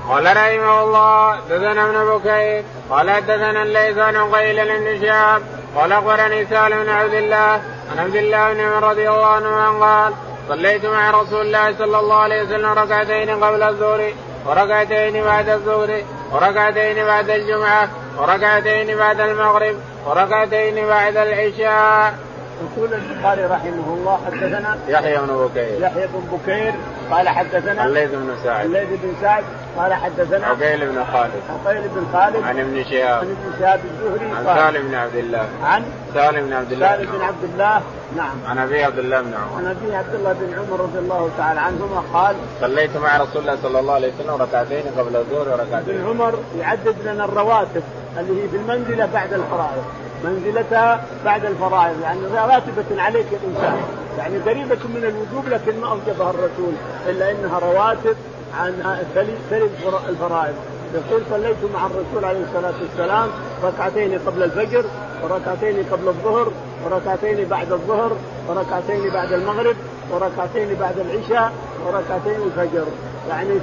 [0.09, 5.41] قال رحمه الله دثنا ابن بكير قال دثنا الليث عن قيل بن شهاب
[5.75, 10.13] قال أخبرني سالم بن عبد الله عن عبد الله بن عمر رضي الله عنه قال
[10.49, 14.13] صليت مع رسول الله صلى الله عليه وسلم ركعتين قبل الظهر
[14.45, 22.13] وركعتين بعد الظهر وركعتين بعد الجمعة وركعتين بعد المغرب وركعتين بعد العشاء.
[22.61, 25.81] يقول البخاري رحمه الله حدثنا يحيى بن بكير.
[25.81, 26.73] يحيى بن بكير
[27.11, 28.65] قال حدثنا الليث بن سعد.
[28.65, 29.43] الليث بن سعد
[29.77, 31.41] قال حدثنا عقيل بن خالد.
[31.65, 33.19] عقيل بن خالد عن ابن شهاب.
[33.19, 35.47] عن ابن شهاب الزهري عن سالم بن عبد الله.
[35.63, 37.81] عن سالم بن عبد الله سالم بن عبد الله
[38.15, 38.35] نعم.
[38.47, 39.57] عن أبي عبد الله بن عمر.
[39.57, 43.57] عن أبي عبد الله بن عمر رضي الله تعالى عنهما قال صليت مع رسول الله
[43.63, 45.95] صلى الله عليه وسلم ركعتين قبل الظهر وركعتين.
[45.95, 47.83] ابن عمر يعدد لنا الرواتب
[48.19, 49.83] اللي هي بالمنزلة بعد الفرائض
[50.23, 53.81] منزلتها بعد الفرائض يعني راتبة عليك الإنسان
[54.17, 56.73] يعني قريبة من الوجوب لكن ما أوجبها الرسول
[57.07, 58.15] إلا إنها رواتب
[58.59, 59.67] عن تلي
[60.09, 60.55] الفرائض.
[60.93, 63.29] يقول صليت مع الرسول عليه الصلاة والسلام
[63.63, 64.85] ركعتين قبل الفجر
[65.23, 66.51] وركعتين قبل الظهر
[66.85, 68.11] وركعتين بعد الظهر
[68.49, 69.75] وركعتين بعد المغرب
[70.11, 71.51] وركعتين بعد العشاء
[71.85, 72.85] وركعتين الفجر.
[73.29, 73.59] يعني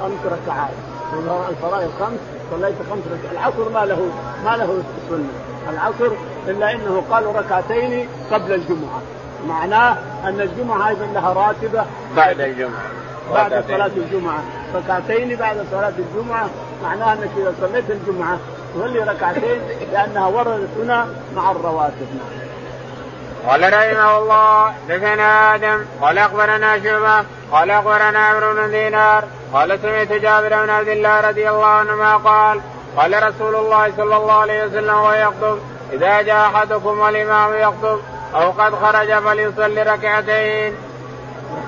[0.00, 0.95] خمس ركعات.
[1.48, 2.18] الفرائض خمس
[2.50, 3.32] صليت خمس ركعات.
[3.32, 4.10] العصر ما له
[4.44, 5.28] ما له سنة.
[5.70, 6.14] العصر
[6.48, 9.00] إلا إنه قالوا ركعتين قبل الجمعة.
[9.48, 11.84] معناه أن الجمعة أيضا لها راتبة
[12.16, 12.82] بعد الجمعة.
[13.34, 14.42] بعد صلاة الجمعة.
[14.74, 16.48] ركعتين بعد صلاة الجمعة
[16.84, 18.38] معناه أنك إذا صليت الجمعة
[18.74, 19.60] تصلي ركعتين
[19.92, 22.06] لأنها وردت هنا مع الرواتب.
[23.46, 30.12] قال رحمه الله دثنا آدم قال أخبرنا شعبة قال أخبرنا عمرو بن دينار قال سمعت
[30.12, 32.60] جابر بن عبد الله رضي الله عنهما قال
[32.96, 35.58] قال رسول الله صلى الله عليه وسلم وهو يخطب
[35.92, 37.98] إذا جاء أحدكم والإمام يخطب
[38.34, 40.72] أو قد خرج فليصلي ركعتين.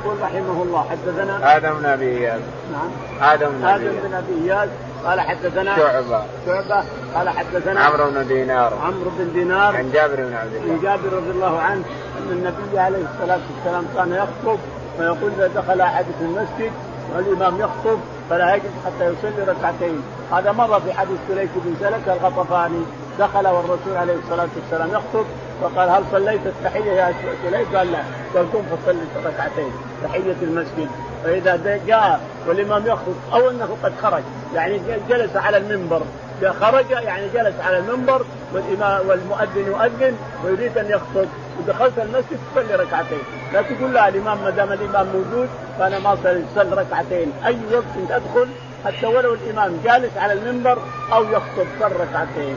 [0.04, 2.40] يقول رحمه الله حدثنا آدم بن أبي إياس.
[2.72, 3.32] نعم.
[3.32, 4.68] آدم بن آدم بن أبي إياس.
[5.04, 6.22] قال حدثنا شعبة.
[6.46, 6.84] شعبة.
[7.14, 8.72] قال حدثنا عمرو بن دينار.
[8.84, 9.76] عمرو بن دينار.
[9.76, 10.72] عن جابر بن عبد الله.
[10.72, 11.82] عن جابر رضي الله عنه
[12.18, 14.58] أن النبي عليه الصلاة والسلام كان يخطب
[14.98, 16.72] فيقول إذا دخل أحدكم المسجد
[17.16, 17.98] والإمام يخطب
[18.30, 20.02] فلا يجلس حتى يصلي ركعتين.
[20.32, 22.82] هذا مر في حديث سليك بن سلك الغطفاني
[23.18, 25.26] دخل والرسول عليه الصلاة والسلام يخطب
[25.62, 28.02] فقال هل صليت التحية يا سليك؟ قال لا.
[28.34, 29.72] قال قم فصلي ركعتين
[30.04, 30.88] تحية المسجد.
[31.24, 34.22] فإذا جاء والإمام يخطب أو أنه قد خرج
[34.54, 36.02] يعني جلس على المنبر
[36.44, 41.28] خرج يعني جلس على المنبر والإمام والمؤذن يؤذن ويريد أن يخطب.
[41.58, 43.22] ودخلت المسجد تصلي ركعتين.
[43.52, 45.48] لا تقول لا الإمام ما دام الإمام موجود
[45.78, 47.32] فأنا ما أصلي ركعتين.
[47.46, 48.48] أي وقت تدخل
[48.84, 50.78] حتى ولو الإمام جالس على المنبر
[51.12, 52.56] أو يخطب صل ركعتين.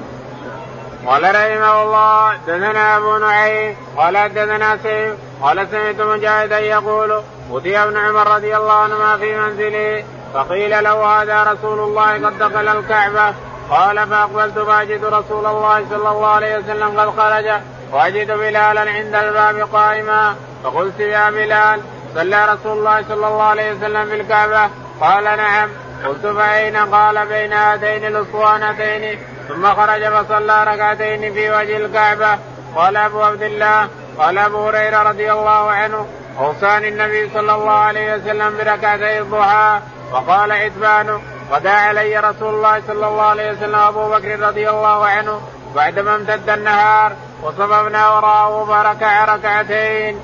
[1.08, 7.98] قال رحمه الله دثنا أبو نعيم قال دثنا سيف قال سمعت مجاهدا يقول اوتي ابن
[7.98, 13.34] عمر رضي الله عنهما في منزله فقيل له هذا رسول الله قد دخل الكعبة
[13.72, 17.52] قال فأقبلت فأجد رسول الله صلى الله عليه وسلم قد خرج
[17.92, 20.36] وأجد بلالا عند الباب قائما.
[20.64, 21.82] فقلت يا بلال
[22.16, 24.70] صلى رسول الله صلى الله عليه وسلم في الكعبة؟
[25.02, 25.70] قال نعم.
[26.06, 32.38] قلت فأين؟ قال بين هاتين الأسطوانتين ثم خرج فصلى ركعتين في وجه الكعبة.
[32.76, 36.08] قال أبو عبد الله قال أبو هريرة رضي الله عنه
[36.40, 39.80] أوصاني النبي صلى الله عليه وسلم بركعتي الضحى.
[40.12, 41.22] وقال عتبان
[41.52, 45.42] غدا علي رسول الله صلى الله عليه وسلم أبو بكر رضي الله عنه
[45.76, 50.20] بعدما امتد النهار وصففنا وراءه فركع ركعتين.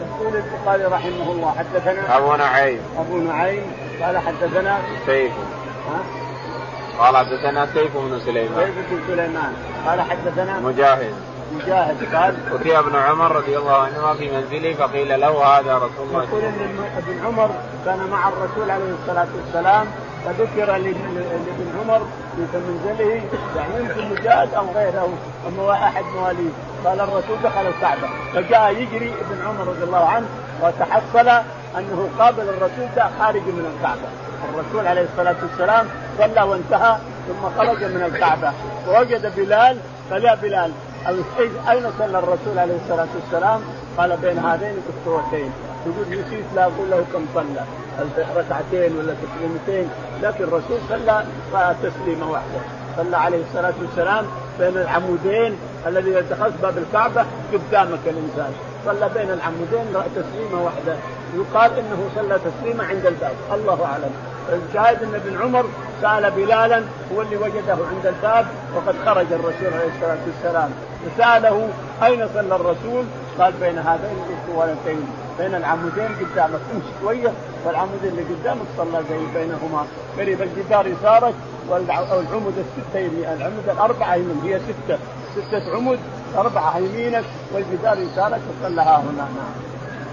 [0.00, 2.80] يقول البخاري رحمه الله حدثنا أبو نعيم.
[2.98, 5.32] أبو نعيم قال حدثنا سيف.
[6.98, 8.64] قال حدثنا سيف بن سليمان.
[8.64, 9.52] سيف بن سليمان
[9.86, 11.14] قال حدثنا مجاهد.
[11.54, 16.22] مجاهد قال أتي ابن عمر رضي الله عنهما في منزله فقيل له هذا رسول الله.
[16.22, 17.50] يقول إن ابن عمر
[17.84, 19.86] كان مع الرسول عليه الصلاة والسلام
[20.24, 23.22] فذكر لابن عمر في منزله
[23.56, 25.08] يعني يمكن مجاهد أو غيره
[25.48, 26.50] اما أحد مواليه
[26.84, 30.26] قال الرسول دخل الكعبة فجاء يجري ابن عمر رضي الله عنه
[30.62, 31.28] وتحصل
[31.78, 32.88] أنه قابل الرسول
[33.18, 34.08] خارج من الكعبة.
[34.54, 35.86] الرسول عليه الصلاة والسلام
[36.18, 36.96] صلى وانتهى
[37.28, 38.52] ثم خرج من الكعبة.
[38.88, 39.78] ووجد بلال
[40.10, 40.34] قال يا
[41.08, 43.60] بلال أين صلى الرسول عليه الصلاة والسلام؟
[43.98, 45.52] قال بين هذين الاسطوتين
[45.86, 47.64] يقول نسيت لا أقول له كم صلى.
[48.36, 49.90] ركعتين ولا تسليمتين؟
[50.22, 51.24] لكن الرسول صلى
[51.82, 52.60] تسليمة واحدة.
[52.96, 54.24] صلى عليه الصلاة والسلام
[54.58, 58.52] بين العمودين الذي يتخذ باب الكعبة قدامك الإنسان.
[58.86, 59.86] صلى بين العمودين
[60.16, 60.96] تسليمة واحدة.
[61.34, 63.36] يقال إنه صلى تسليمة عند الباب.
[63.52, 64.31] الله أعلم.
[64.48, 65.64] الشاهد إن ابن عمر
[66.02, 66.82] سأل بلالا
[67.14, 70.70] هو اللي وجده عند الباب وقد خرج الرسول عليه الصلاة والسلام.
[71.06, 71.68] فساله
[72.02, 73.04] أين صلى الرسول؟
[73.38, 75.06] قال بين هذين الاسطوانتين
[75.38, 77.32] بين العمودين قدامك امشي شوية
[77.64, 79.02] والعمودين اللي قدامك صلى
[79.34, 79.86] بينهما.
[80.18, 81.34] قريب الجدار يسارك
[81.68, 84.98] والعمود الستة العمود الأربعة يمين هي ستة.
[85.36, 85.98] ستة عمود
[86.36, 89.12] أربعة يمينك والجدار يسارك وصلى هنا.
[89.12, 89.28] نعم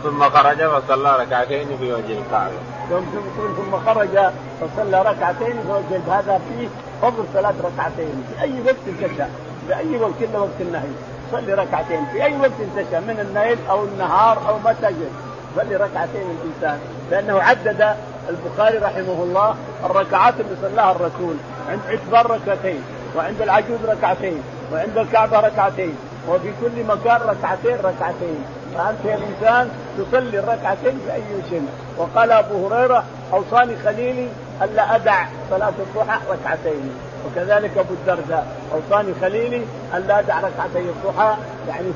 [0.03, 2.78] ثم خرج فصلى ركعتين في وجه الكعبه.
[2.89, 6.67] ثم خرج فصلى ركعتين في وجه هذا فيه
[7.01, 8.23] فضل ثلاث ركعتين.
[8.29, 9.29] في أي وقت تشاء
[9.67, 10.89] في أي وقت إلا وقت النهي.
[11.31, 12.05] صلي ركعتين.
[12.11, 15.11] في أي وقت تشاء من الليل أو النهار أو متى جئت
[15.55, 16.79] صلي ركعتين الإنسان.
[17.11, 17.95] لأنه عدد
[18.29, 21.35] البخاري رحمه الله الركعات اللي صلاها الرسول.
[21.69, 22.83] عند عتبان ركعتين
[23.17, 25.95] وعند العجوز ركعتين وعند الكعبة ركعتين
[26.29, 28.45] وفي كل مكان ركعتين ركعتين.
[28.77, 33.03] فانت يا انسان تصلي الركعتين في أي شيء وقال أبو هريرة
[33.33, 34.27] أوصاني خليلي
[34.61, 36.91] الا أدع صلاة الضحى ركعتين.
[37.25, 39.61] وكذلك أبو الدرداء أوصاني خليلي
[39.95, 41.35] الا أدع ركعتي الضحى
[41.69, 41.91] يعني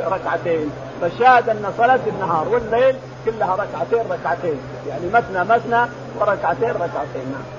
[0.00, 0.70] ركعتين.
[1.00, 4.60] فشاهد أن صلاة النهار والليل كلها ركعتين ركعتين.
[4.88, 7.32] يعني مثنى مثنى وركعتين ركعتين.
[7.32, 7.58] نعم.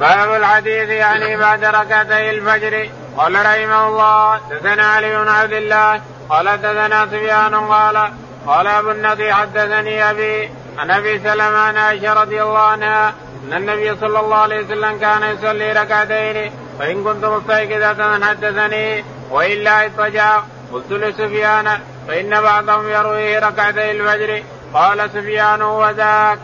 [0.00, 2.88] باب الحديث يعني بعد ركعتي الفجر.
[3.20, 8.10] قال رحمه الله دثنا علي بن عبد الله قال دثنا سفيان قال
[8.46, 13.96] قال أبو النضي حدثني أبي عن أبي سلمة عن عائشة رضي الله عنها أن النبي
[13.96, 20.40] صلى الله عليه وسلم كان يصلي ركعتين فإن كنت مستيقظة حدثني وإلا اضطجع.
[20.72, 21.78] قلت لسفيان
[22.08, 24.42] فإن بعضهم يرويه ركعتي الفجر.
[24.74, 26.38] قال سفيان هو ذاك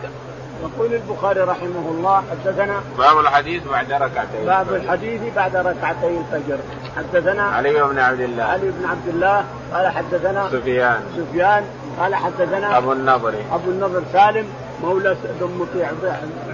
[0.63, 6.57] يقول البخاري رحمه الله حدثنا باب الحديث بعد ركعتين باب الحديث بعد ركعتي الفجر.
[6.97, 8.43] حدثنا علي بن عبد الله.
[8.43, 11.01] علي بن عبد الله قال حدثنا سفيان.
[11.17, 11.63] سفيان
[11.99, 13.33] قال حدثنا أبو النضر.
[13.53, 14.47] أبو النضر سالم
[14.83, 15.87] مولى مطيع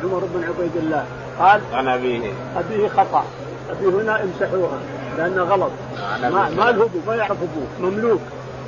[0.04, 1.06] عمر بن عبيد الله.
[1.40, 2.34] قال عن أبيه.
[2.58, 3.24] أبيه خطأ.
[3.70, 4.80] ابي هنا امسحوها
[5.18, 5.72] لأنه غلط.
[6.22, 7.92] ما, ما له ابو ما يعرف أبوه.
[7.92, 8.22] مملوك.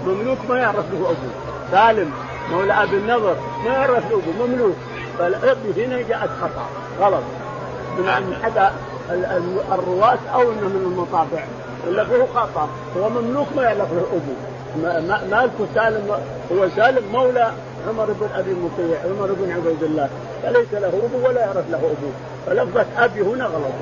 [0.08, 1.34] مملوك ما يعرف له أبوه.
[1.71, 2.12] سالم
[2.52, 4.48] مولى أبي النضر ما يعرف له أبوه.
[4.48, 4.76] مملوك.
[5.19, 6.65] فالابي هنا جاءت خطأ.
[6.99, 7.23] غلط.
[7.97, 8.08] من
[8.43, 8.71] احد
[9.71, 11.43] الرواة أو إنه من المطابع.
[11.88, 12.69] هو خطأ.
[12.97, 14.36] هو مملوك ما يعرف له ابوه
[15.32, 16.12] مالك سالم
[16.51, 17.51] هو سالم مولى
[17.88, 20.10] عمر بن أبي مطيع عمر بن عبيد الله.
[20.43, 22.13] فليس له أبو ولا يعرف له ابوه
[22.45, 23.73] فلفظة أبي هنا غلط.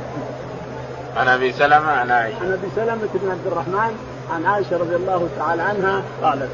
[1.18, 2.40] عن أبي سلمة عن عائشة.
[2.42, 3.98] عن أبي سلمة بن عبد الرحمن
[4.34, 6.50] عن عائشة رضي الله تعالى عنها قالت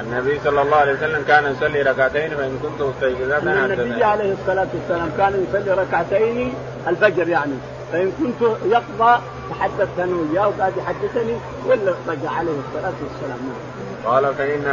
[0.00, 5.10] النبي صلى الله عليه وسلم كان يصلي ركعتين فان كنت مستيقظا النبي عليه الصلاة والسلام
[5.18, 6.54] كان يصلي ركعتين
[6.88, 7.54] الفجر يعني
[7.92, 13.76] فإن كنت يقضى تحدثت أنا وياه وقاعد يحدثني ولا رجع عليه الصلاة والسلام نعم.
[14.06, 14.64] قال فإن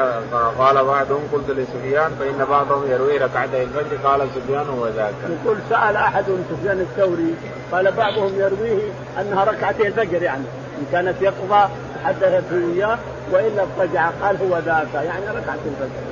[0.58, 5.14] قال بعضهم قلت لسفيان فإن بعضهم يروي ركعتي الفجر قال سفيان هو ذاك.
[5.44, 7.36] يقول سأل أحد سفيان الثوري
[7.72, 10.44] قال بعضهم يرويه أنها ركعتي الفجر يعني
[10.80, 11.70] إن كانت يقضى
[12.06, 12.98] حدثته إياه
[13.32, 16.04] وإلا اضطجع قال هو ذاك يعني ركعتي الفجر.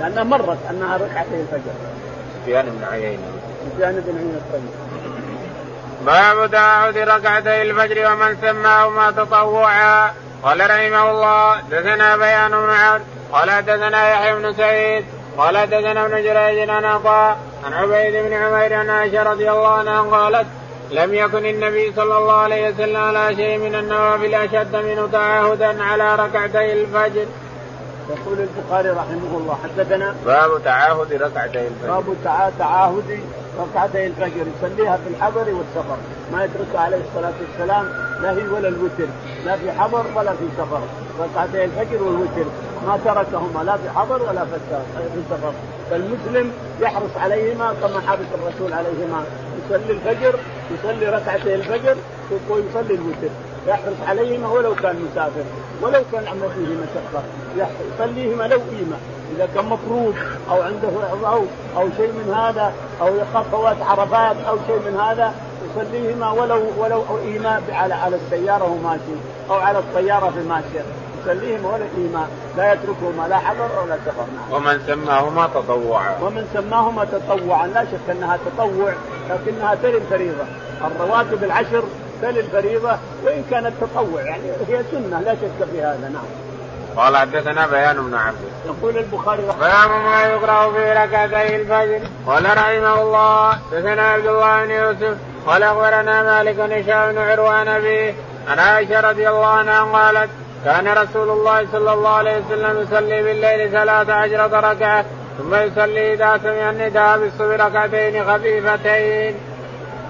[0.00, 1.72] لأنها مرت أنها ركعتي الفجر.
[2.42, 3.22] سفيان بن عيينة.
[3.74, 4.92] سفيان بن عيينة الطيب.
[6.06, 10.10] باب تعهد ركعتي الفجر ومن سماهما تطوعا
[10.42, 15.04] قال رحمه الله دثنا بيان بن عبد قال دثنا يحيى بن سعيد
[15.38, 20.02] قال دثنا ابن جريج عن عطاء عن عبيد بن عمير عن عائشة رضي الله عنها
[20.02, 20.46] قالت
[20.92, 26.14] لم يكن النبي صلى الله عليه وسلم على شيء من النوافل أشد منه تعاهدا على
[26.14, 27.26] ركعتي الفجر.
[28.10, 31.88] يقول البخاري رحمه الله حدثنا باب تعاهد ركعتي الفجر.
[31.88, 32.04] باب
[32.58, 33.20] تعاهد
[33.60, 35.96] ركعتي الفجر يصليها في الحضر والسفر.
[36.32, 37.88] ما يتركها عليه الصلاة والسلام
[38.22, 39.06] لا هي ولا الوتر
[39.46, 40.80] لا في حضر ولا في سفر.
[41.20, 42.50] ركعتي الفجر والوتر
[42.86, 45.52] ما تركهما لا في حضر ولا في سفر
[45.90, 49.24] فالمسلم يحرص عليهما كما حرص الرسول عليهما.
[49.70, 50.34] يصلي الفجر
[50.74, 51.96] يصلي ركعتي الفجر
[52.50, 53.32] ويصلي الوتر.
[53.68, 55.44] يحرص عليهما ولو كان مسافر
[55.82, 57.22] ولو كان عم فيه مشقه
[57.94, 58.96] يصليهما لو قيمة.
[59.36, 60.14] إذا كان مفروض
[60.50, 60.88] أو عنده
[61.26, 61.44] أو
[61.76, 65.34] أو شيء من هذا أو يخاف فوات عرفات أو شيء من هذا
[65.70, 69.16] يصليهما ولو ولو إيماء على على السيارة وهو ماشي
[69.50, 70.84] أو على الطيارة في ماشية.
[71.22, 74.56] يصليهما ولا ايماء لا يتركهما لا حضر ولا سفر.
[74.56, 76.18] ومن سماهما تطوعا.
[76.22, 78.92] ومن سماهما تطوعا لا شك أنها تطوع
[79.30, 80.44] لكنها تلي الفريضة.
[80.84, 81.84] الرواتب العشر
[82.22, 86.10] تلي الفريضة وإن كانت تطوع يعني هي سنة لا شك في هذا.
[86.12, 86.24] نعم.
[86.96, 88.36] قال حدثنا بيان بن عبد.
[88.66, 92.00] يقول البخاري بيان ما يقرأ في ركعتي الفجر.
[92.26, 95.16] قال رحمه الله حدثنا عبد الله بن يوسف.
[95.46, 98.14] قال أخبرنا مالك بن هشام بن عروان أبيه
[98.48, 100.30] عن عائشة رضي الله عنها قالت
[100.64, 105.04] كان رسول الله صلى الله عليه وسلم يصلي بالليل ثلاث عشرة ركعة
[105.38, 109.34] ثم يصلي إذا سمع النداء بالصبح ركعتين خفيفتين.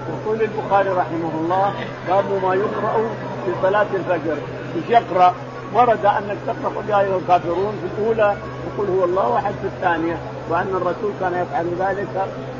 [0.09, 1.73] يقول البخاري رحمه الله
[2.07, 3.09] باب ما يقرأ
[3.45, 4.37] في صلاة الفجر،
[4.75, 5.33] إيش يقرأ؟
[5.73, 8.35] ورد انك تقرا قل يا ايها الكافرون في الأولى
[8.65, 10.17] وقل هو الله احد في الثانية
[10.49, 12.07] وأن الرسول كان يفعل ذلك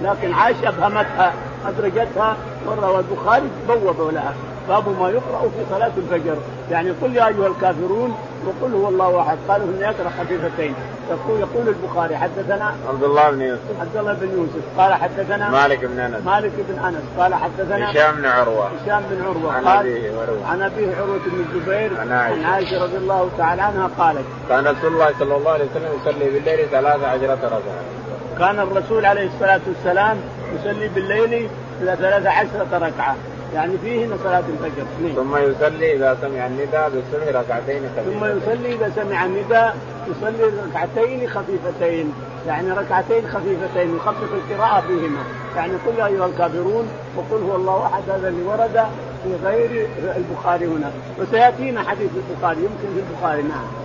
[0.04, 1.34] لكن عائشة افهمتها
[1.66, 4.34] أدرجتها مرة والبخاري بوب لها
[4.70, 6.38] باب ما يقرأ في صلاة الفجر.
[6.72, 9.38] يعني قل يا أيها الكافرون وقل هو الله أحد.
[9.50, 10.74] قالوا انه يقرا خفيفتين
[11.10, 13.62] يقول يقول البخاري حدثنا عبد الله بن يوسف.
[13.82, 14.64] عبد الله بن يوسف.
[14.78, 16.26] قال حدثنا مالك بن أنس.
[16.26, 17.04] مالك بن أنس.
[17.20, 18.68] قال حدثنا هشام بن عروة.
[18.84, 19.54] هشام بن عروة.
[19.54, 22.84] عن قال أبيه عروه عن أبيه عروة بن الزبير عن عائشه عن عائشة.
[22.84, 27.04] رضي الله تعالى عنها قالت كان رسول الله صلى الله عليه وسلم يصلي بالليل ثلاث
[27.04, 27.84] عشرة ركعة.
[28.40, 30.18] كان الرسول عليه الصلاة والسلام
[30.60, 31.50] يصلي بالليل
[31.80, 33.16] ثلاث عشرة ركعة.
[33.54, 34.84] يعني فيهن صلاة الفجر.
[34.98, 35.16] اثنين.
[35.16, 38.20] ثم يصلي إذا سمع النداء بالصبح ركعتين خفيفتين.
[38.20, 39.76] ثم يصلي إذا سمع النداء
[40.08, 42.14] يصلي ركعتين خفيفتين.
[42.48, 45.24] يعني ركعتين خفيفتين يخفف القراءة فيهما.
[45.56, 48.86] يعني قل يا أيها الكافرون وقل هو الله أحد هذا اللي ورد
[49.24, 50.92] في غير البخاري هنا.
[51.20, 52.60] وسيأتينا حديث البخاري.
[52.60, 53.84] يمكن في البخاري نعم.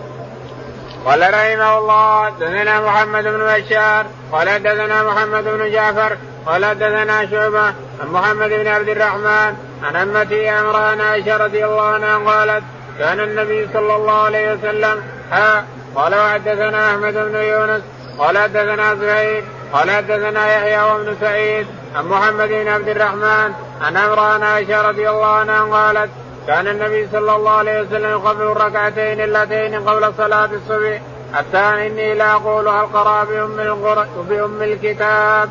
[1.04, 7.66] قال رحمه الله دثنا محمد بن بشار قال دثنا محمد بن جعفر قال دثنا شعبة
[8.00, 12.64] عن محمد بن عبد الرحمن عن أمتي عمران عائشة رضي الله عنها قالت
[12.98, 17.82] كان النبي صلى الله عليه وسلم ها قال وحدثنا أحمد بن يونس
[18.18, 24.42] قال حدثنا زهير قال حدثنا يحيى وابن سعيد عن محمد بن عبد الرحمن عن عمران
[24.42, 26.10] عائشة رضي الله عنها قالت
[26.46, 31.00] كان النبي صلى الله عليه وسلم يخفف الركعتين اللتين قبل صلاة الصبح
[31.34, 33.56] حتى إني لا أقول هل قرا بام
[34.28, 35.50] بأم الكتاب.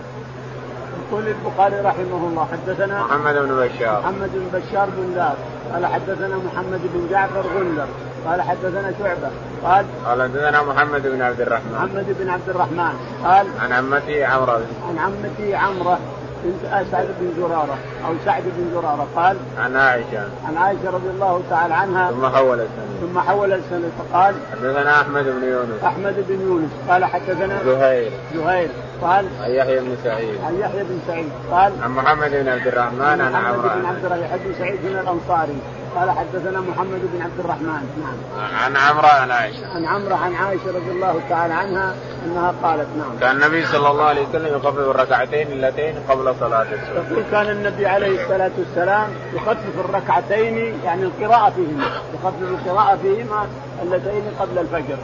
[1.12, 4.02] يقول البخاري رحمه الله حدثنا محمد بن بشار.
[4.02, 5.38] محمد بن بشار بن ذات
[5.74, 7.86] قال حدثنا محمد بن جعفر غندر.
[8.28, 9.30] قال حدثنا شعبة.
[9.64, 11.72] قال قال حدثنا محمد بن عبد الرحمن.
[11.72, 12.94] محمد بن عبد الرحمن.
[13.24, 16.00] قال عن عمتي عمره عن عمتي عمره
[16.44, 19.08] بنت سعد بن زرارة أو سعد بن زرارة.
[19.16, 20.28] قال عن عائشة.
[20.48, 22.12] عن عائشة رضي الله تعالى عنها.
[22.12, 25.84] ثم حول السنة ثم حول السنة فقال حدثنا أحمد بن يونس.
[25.84, 26.70] أحمد بن يونس.
[26.90, 28.12] قال حدثنا زهير.
[28.36, 28.70] زهير.
[29.02, 30.42] قال عن يحيى بن سعيد.
[30.46, 31.30] عن يحيى بن سعيد.
[31.52, 35.58] قال عن محمد بن عبد الرحمن عن محمد بن عبد الرحمن بن سعيد بن الأنصاري.
[35.96, 37.84] قال حدثنا محمد بن عبد الرحمن.
[38.02, 38.18] نعم.
[38.54, 39.68] عن عمرو عن عائشة.
[39.76, 43.20] عن عمرو عن عائشة رضي الله تعالى عنها أنها قالت نعم.
[43.20, 47.12] كان النبي صلى الله عليه وسلم يخفف الركعتين اللتين قبل صلاة الصبح.
[47.12, 53.48] يقول كان النبي عليه الصلاة والسلام يخفف الركعتين يعني القراءة فيهما يخفف القراءة فيهما
[53.84, 54.98] اللتين قبل الفجر.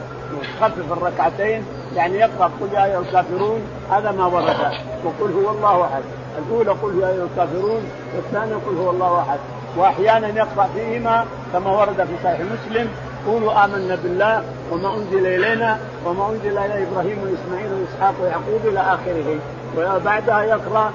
[0.60, 1.64] يخفف الركعتين
[1.96, 4.56] يعني يقرأ قل يا أيها الكافرون هذا ما ورد.
[5.04, 6.02] وقل هو الله أحد.
[6.38, 7.82] الأولى قل يا أيها الكافرون
[8.16, 9.38] والثانيه قل هو الله أحد.
[9.76, 12.88] وأحيانا يقرأ فيهما كما ورد في صحيح مسلم
[13.26, 14.42] قولوا آمنا بالله
[14.72, 19.38] وما أنزل إلينا وما أنزل إلى إبراهيم وإسماعيل وإسحاق ويعقوب إلى آخره.
[19.78, 20.92] وبعدها يقرأ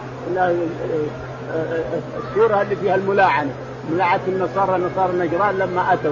[2.18, 3.52] السورة اللي فيها الملاعنة.
[3.92, 6.12] ملاعنه النصارى نصارى النجران لما أتوا.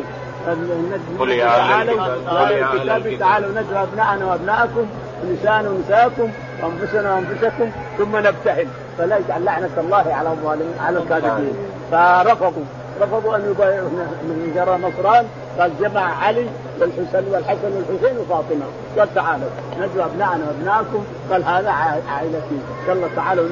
[1.19, 3.19] قل يا تعالوا الكتاب.
[3.19, 4.85] تعالوا ندعو أبناءنا وأبناءكم
[5.23, 6.31] ونساءنا ونساءكم
[6.63, 8.67] وأنفسنا وأنفسكم ثم نبتهل
[8.97, 11.53] فلا يجعل لعنة الله على الظالمين على الكاذبين.
[11.91, 12.63] فرفضوا.
[13.01, 13.89] رفضوا أن يبايعوا
[14.23, 15.25] من جرى نصران.
[15.59, 16.47] قال جمع علي
[16.79, 18.65] والحسن والحسن والحسين وفاطمة.
[18.97, 21.71] قال تعالوا ندعو ابنائنا وابنائكم قال هذا
[22.09, 22.59] عائلتي.
[22.87, 23.49] قال تعالوا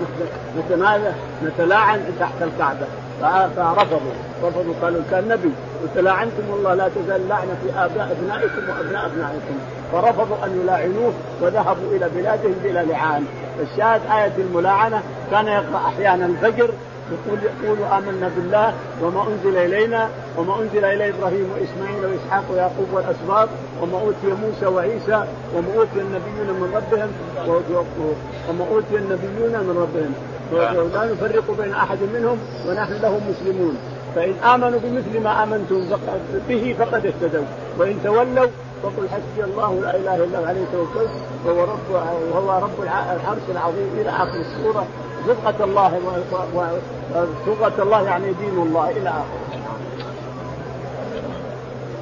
[0.57, 1.11] نتنازع
[1.43, 2.87] نتلاعن تحت الكعبة.
[3.21, 4.13] فرفضوا
[4.43, 4.73] رفضوا.
[4.81, 5.51] قالوا كان نبي.
[5.83, 9.57] وتلاعنتم والله لا تزال لعنة في اباء أبنائكم وأبناء أبنائكم.
[9.91, 13.25] فرفضوا أن يلاعنوه وذهبوا إلى بلادهم بلا لعان.
[13.61, 15.01] الشاهد آية الملاعنة.
[15.31, 16.69] كان يقرأ أحيانا الفجر.
[17.11, 23.49] يقول يقول آمنا بالله وما أنزل إلينا وما أنزل إلى إبراهيم وإسماعيل وإسحاق ويعقوب والأسباط
[23.81, 27.09] وما أوتي موسى وعيسى وما أوتي النبيون من ربهم
[28.49, 30.13] وما أوتي النبيون من ربهم.
[30.51, 32.37] ولا نفرق بين أحد منهم
[32.67, 33.77] ونحن له مسلمون.
[34.15, 35.97] فإن آمنوا بمثل ما آمنتم
[36.49, 37.45] به فقد اهتدوا.
[37.77, 38.47] وإن تولوا
[38.83, 41.09] فقل حسبي الله لا إله إلا هو عليه توكلت
[41.45, 41.89] وهو رب
[42.33, 43.89] وهو رب العرش العظيم.
[44.01, 44.85] إلى آخر السورة.
[45.27, 45.91] صبغه الله
[47.45, 48.89] صبغه الله يعني دين الله.
[48.89, 49.25] إلى اخره.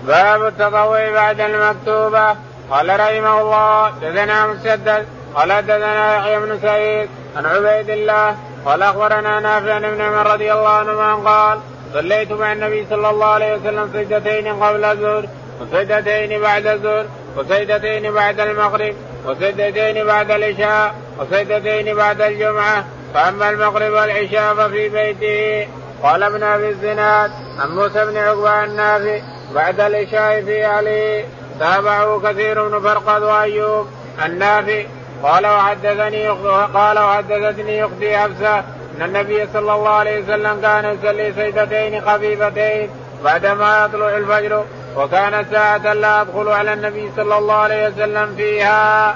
[0.08, 2.36] باب التطوع بعد المكتوبة.
[2.72, 5.06] قال رحمه الله دثنا مسدد.
[5.36, 7.10] قال دثنا يحيى بن سعيد.
[7.38, 11.60] عن عبيد الله قال أخبرنا نافع بن عمر رضي الله عنه قال
[11.94, 15.26] صليت مع النبي صلى الله عليه وسلم سجدتين قبل الظهر
[15.62, 17.06] وسجدتين بعد الظهر
[17.38, 25.68] وسجدتين بعد المغرب وسجدتين بعد العشاء وسجدتين بعد الجمعة فأما المغرب والعشاء ففي بيته.
[26.04, 29.22] قال ابن أبي الزناد عن موسى بن عقبة النافي
[29.56, 31.24] بعد العشاء في أهله
[31.60, 33.88] تابعه كثير بن فرقد وأيوب
[34.26, 34.88] النافي
[35.24, 36.28] قال وحدثني
[36.74, 38.58] قال وحدثتني أختي حفصة
[38.98, 42.90] أن النبي صلى الله عليه وسلم كان يصلي سجدتين خفيفتين
[43.24, 44.64] بعدما يطلع الفجر
[44.98, 49.16] وكانت ساعة لا أدخل على النبي صلى الله عليه وسلم فيها.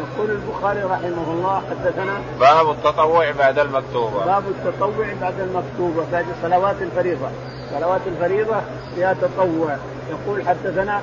[0.00, 4.24] يقول البخاري رحمه الله حدثنا باب التطوع بعد المكتوبة.
[4.24, 7.28] باب التطوع بعد المكتوبة بعد صلوات الفريضة،
[7.70, 8.56] صلوات الفريضة
[8.94, 9.76] فيها تطوع،
[10.10, 11.00] يقول حدثنا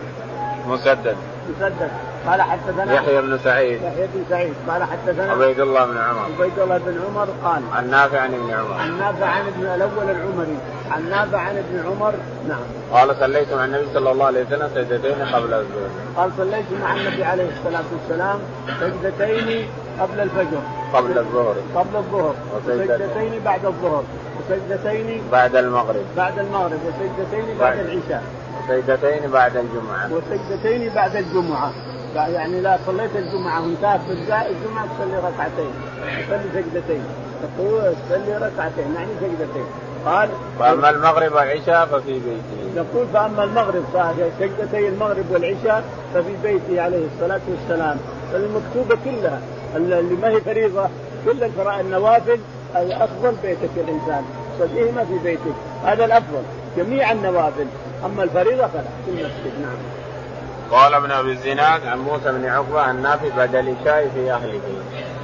[0.68, 1.18] مسدد
[1.50, 1.92] مسدد
[2.28, 3.84] قال حدثنا يحيى بن سعيد.
[3.84, 4.54] يحيى بن سعيد.
[4.70, 6.20] قال حدثنا عبيد الله بن عمر.
[6.20, 8.74] عبيد الله بن عمر قال عن نافع عن ابن عمر.
[8.74, 10.58] عن نافع عن ابن الأول العمري.
[10.92, 12.14] عن نافع عن ابن عمر
[12.48, 12.60] نعم.
[12.94, 15.90] قال صليت مع النبي صلى الله عليه وسلم سجدتين قبل الظهر.
[16.18, 18.40] قال صليت مع النبي عليه الصلاة والسلام
[18.80, 19.68] سجدتين
[20.00, 20.62] قبل الفجر.
[20.94, 21.56] قبل الظهر.
[21.76, 22.36] قبل الظهر.
[22.56, 23.42] وسجدتين.
[23.46, 24.04] بعد الظهر.
[24.40, 26.06] وسجدتين بعد المغرب.
[26.18, 26.80] بعد المغرب.
[26.88, 27.78] وسجدتين بعد.
[27.80, 28.24] العشاء.
[28.70, 30.10] وسجدتين بعد الجمعة.
[30.12, 31.72] وسجدتين بعد الجمعة.
[32.22, 35.72] يعني لا صليت الجمعة وانتهت الجمعة تصلي ركعتين.
[36.28, 37.04] تصلي سجدتين.
[37.42, 39.66] تقول تصلي ركعتين يعني سجدتين.
[40.06, 43.84] قال فأما المغرب والعشاء ففي بيته يقول فأما المغرب
[44.40, 47.98] سجدتي المغرب والعشاء ففي بيته عليه الصلاة والسلام.
[48.34, 49.42] المكتوبة كلها
[49.76, 50.90] اللي ما هي فريضة
[51.26, 52.40] كل الفرائض النوافل
[52.76, 54.24] الأفضل بيتك الإنسان
[54.60, 55.56] صليهما في بيتك.
[55.86, 56.42] هذا الأفضل
[56.78, 57.66] جميع النوافل.
[58.06, 60.07] أما الفريضة فلا في المسجد نعم.
[60.72, 64.60] قال ابن أبي الزناد عن موسى بن عقبة عن نافع بعد العشاء في أهله.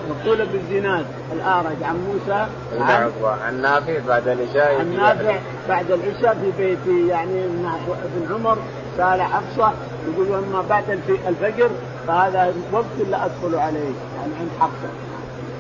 [0.10, 5.36] يقول ابن الزناد الأعرج عن موسى بن عقبة عن نافع بعد العشاء عن نافع
[5.70, 8.58] بعد العشاء في بيته يعني ابن عمر
[8.98, 9.74] سأل حفصة
[10.08, 11.70] يقول أما بعد الفجر
[12.08, 14.90] فهذا وقت لا أدخل عليه يعني عند حفصة.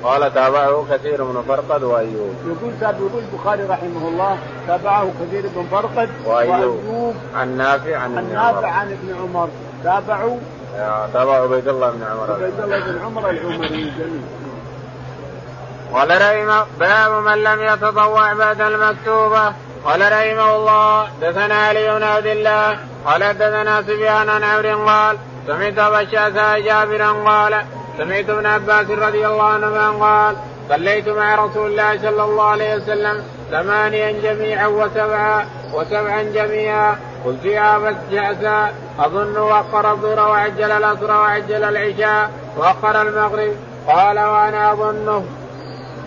[0.03, 2.35] قال تابعه كثير من فرقد وأيوب.
[2.45, 8.33] يقول يقول البخاري رحمه الله تابعه كثير بن فرقد وأيوب, وأيوب عن نافع عن عن
[8.33, 9.49] نافع عن ابن عمر
[9.83, 10.37] تابعوا
[11.13, 12.33] تابع عبيد الله بن عمر.
[12.33, 14.21] عبيد الله بن عمر العمري جميل
[15.93, 19.53] قال رحمه باب من لم يتطوع بعد المكتوبة.
[19.85, 25.17] قال رحمه الله دثنا علي بن عبد الله قال دثنا سفيان عن عمرو قال
[25.47, 27.53] سمعت أبا الشعثاء جابرا قال
[27.97, 30.35] سمعت ابن عباس رضي الله عنهما قال
[30.69, 36.99] صليت مع رسول الله صلى الله عليه وسلم ثمانيا جميعا وسبعا وسبعا جميعا.
[37.25, 42.31] قلت يا ابا الشعثاء أظن وقر الظهر وعجل العصر وعجل العشاء.
[42.57, 43.53] وقر المغرب.
[43.87, 45.25] قال وأنا أظنه.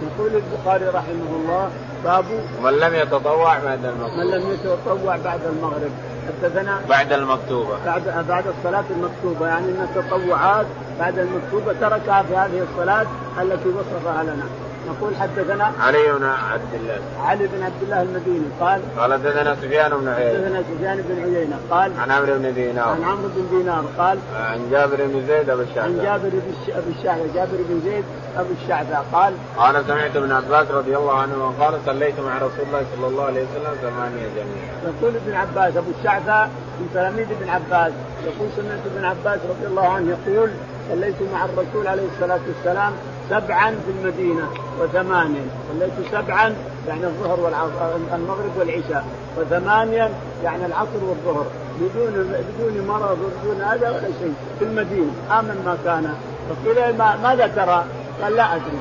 [0.03, 1.71] يقول البخاري رحمه الله
[2.05, 2.25] باب
[2.63, 4.19] من لم يتطوع بعد المغرب.
[4.19, 5.91] من لم يتطوع بعد المغرب.
[6.29, 7.77] حدثنا بعد المكتوبة.
[7.87, 9.49] بعد بعد الصلاة المكتوبة.
[9.49, 10.67] يعني أن التطوعات
[10.99, 13.07] بعد المكتوبة تركها في هذه الصلاة
[13.43, 14.47] التي وصفها لنا.
[14.87, 17.01] يقول حدثنا علي بن عبد الله.
[17.21, 18.47] علي بن عبد الله المديني.
[18.61, 20.39] قال قال حدثنا سفيان بن عيينة.
[20.39, 21.59] حدثنا سفيان بن عيينة.
[21.71, 22.89] قال عن عمرو بن دينار.
[22.89, 23.85] عن عمرو بن دينار.
[23.99, 26.05] قال عن جابر بن زيد أبو عن الشعثاء.
[26.05, 26.53] جابر بن
[26.99, 27.27] الشعثاء.
[27.35, 28.05] جابر بن زيد
[28.37, 29.07] أبو الشعثاء.
[29.13, 33.25] قال قال سمعت ابن عباس رضي الله عنه قال صليت مع رسول الله صلى الله
[33.25, 34.95] عليه وسلم ثمانية جميعا.
[35.01, 37.93] يقول ابن عباس أبو الشعثاء من تلاميذ ابن عباس.
[38.25, 40.51] يقول سمعت ابن عباس رضي الله عنه يقول
[40.91, 42.93] صليت مع الرسول عليه الصلاة والسلام
[43.31, 44.49] سبعا في المدينة
[44.81, 45.47] وثمانيا.
[45.73, 46.55] صليت سبعا
[46.89, 49.05] يعني الظهر والعصر المغرب والعشاء.
[49.39, 50.11] وثمانيا
[50.45, 51.47] يعني العصر والظهر.
[51.81, 52.13] بدون
[52.59, 54.35] بدون مرض وبدون هذا ولا شيء.
[54.59, 55.13] في المدينة.
[55.31, 56.15] آمن ما كان.
[56.49, 57.85] فقيل ما ماذا ترى؟
[58.23, 58.81] قال لا أدري.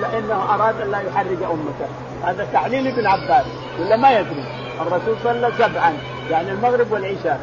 [0.00, 1.88] لأنه أراد أن لا يحرج أمته.
[2.24, 3.46] هذا تعليل ابن عباس.
[3.80, 4.44] ولا ما يدري.
[4.80, 5.92] الرسول صلى سبعا.
[6.30, 7.40] يعني المغرب والعشاء.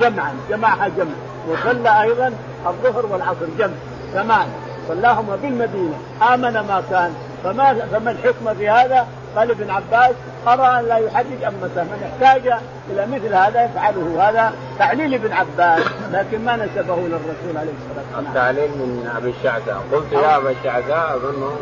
[0.00, 0.34] جمعا.
[0.50, 1.14] جمعها جمع.
[1.48, 2.32] وصلى أيضا
[2.66, 3.74] الظهر والعصر جمع.
[4.12, 4.46] ثمان
[4.88, 5.98] صلاهما بالمدينة.
[6.34, 7.14] آمن ما كان.
[7.44, 9.06] فما فما الحكمه في هذا؟
[9.36, 10.14] قال ابن عباس
[10.46, 12.52] أرى أن لا يحرج امته من احتاج
[12.90, 14.28] إلى مثل هذا يفعله.
[14.28, 18.26] هذا تعليل ابن عباس لكن ما نسبه للرسول عليه الصلاة والسلام.
[18.26, 19.82] التعليل من أبي الشعثاء.
[19.92, 21.56] قلت يا أبا الشعثاء أظنه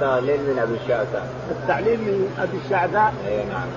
[0.00, 1.26] تعليل من أبي الشعثاء.
[1.50, 3.68] التعليل من أبي الشعثاء؟ اي نعم.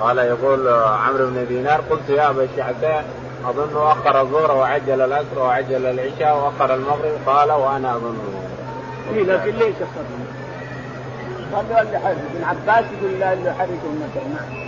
[0.00, 3.04] قال يقول عمرو بن دينار قلت يا أبا الشعثاء
[3.48, 8.42] أظن اخر الظهر وعجل العصر وعجل العشاء واخر المغرب قال وأنا اظنه
[9.14, 9.74] إيه لكن ليش
[11.60, 14.62] اللي حرج ابن عباس يقول لا اللي حرج امته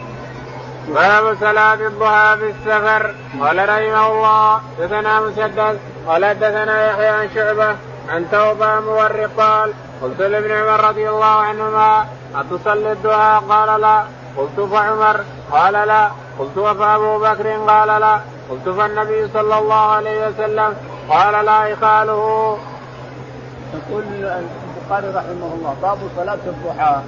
[0.89, 3.15] باب صلاة الضحى في السفر.
[3.41, 5.79] قال رحمه الله دثنا مسدد.
[6.07, 7.77] قال دثنا يحيى عن شعبة
[8.09, 9.73] عن توبة مورق قال
[10.03, 14.05] قلت لابن عمر رضي الله عنهما أتصلي الضحى؟ قال لا.
[14.37, 15.21] قلت فعمر؟
[15.53, 16.11] قال لا.
[16.39, 18.21] قلت فأبو بكر؟ قال لا.
[18.51, 20.75] قلت فالنبي صلى الله عليه وسلم
[21.11, 22.59] قال لا إخاله.
[23.75, 27.03] يقول البخاري رحمه الله باب صلاة الضحى.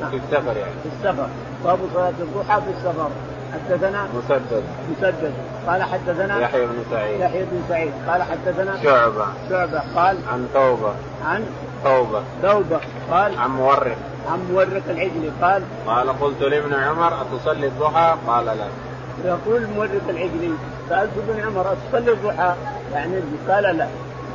[0.00, 0.10] نعم.
[0.10, 0.72] في السفر يعني.
[0.82, 1.26] في السفر.
[1.64, 3.08] باب صلاة الضحى في السفر.
[3.52, 4.62] حدثنا مسدد.
[4.90, 5.32] مسدد.
[5.68, 7.20] قال حدثنا يحيى بن سعيد.
[7.20, 7.92] يحيى بن سعيد.
[8.08, 9.26] قال حدثنا شعبة.
[9.50, 9.82] شعبة.
[9.96, 10.92] قال عن توبة.
[11.26, 11.46] عن
[11.84, 12.22] توبة.
[12.42, 12.80] توبة.
[13.10, 13.96] قال عن مورق.
[14.32, 15.30] عن مورق العجلي.
[15.42, 18.91] قال قال قلت لابن عمر أتصلي الضحى؟ قال لا.
[19.24, 20.52] يقول مورق العجلي
[20.88, 22.54] سألت ابن عمر أتصلي الضحى؟
[22.94, 23.86] يعني قال لا.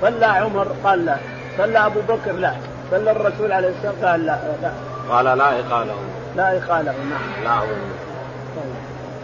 [0.01, 1.17] صلى عمر قال لا.
[1.57, 2.53] صلى أبو بكر لا.
[2.91, 4.71] صلى الرسول عليه الصلاة والسلام قال لا لا.
[5.09, 5.95] قال لا إقالة.
[6.35, 7.43] لا يخالف نعم.
[7.43, 8.73] لا طيب.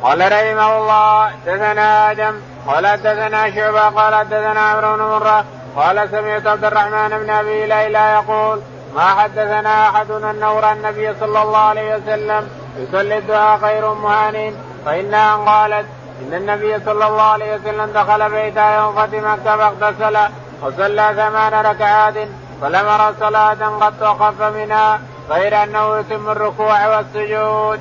[0.03, 2.35] قال رحمه الله دثنا آدم.
[2.67, 5.45] قال دثنا شعبة قال دثنا عمرو بن مرة.
[5.75, 8.59] قال سمعت عبد الرحمن بن أبي ليلى يقول
[8.95, 12.47] ما حدثنا أحد انه راى النبي صلى الله عليه وسلم
[12.77, 14.53] يصلي الدعاء خير مهان
[14.85, 15.85] فإنها قالت
[16.21, 20.17] إن النبي صلى الله عليه وسلم دخل بيتها يوم فتح مكه فاغتسل
[20.61, 22.13] وصلى ثمان ركعات
[22.61, 27.79] فلم ارى صلاة قد وقف منها غير أنه يتم الركوع والسجود.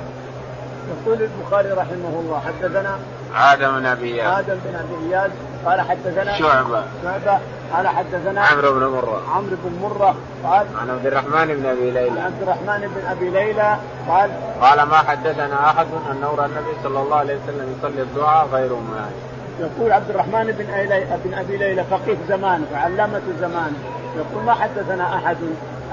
[0.89, 2.99] يقول البخاري رحمه الله حدثنا
[3.35, 5.31] آدم بن أبي إياس آدم بن أبي إياس
[5.65, 7.39] قال حدثنا شعبة شعبة
[7.73, 9.21] قال حدثنا عمرو بن مرة.
[9.35, 12.21] عمرو بن مرة قال عن عبد الرحمن بن أبي ليلى.
[12.21, 17.15] عبد الرحمن بن أبي ليلى قال قال ما حدثنا أحد أنه رأى النبي صلى الله
[17.15, 19.11] عليه وسلم يصلي الضحى غير أم هانئ
[19.59, 20.65] يقول عبد الرحمن بن
[21.25, 23.77] بن أبي ليلى فقيه زمانه وعلامه زمانه.
[24.17, 25.37] يقول ما حدثنا أحد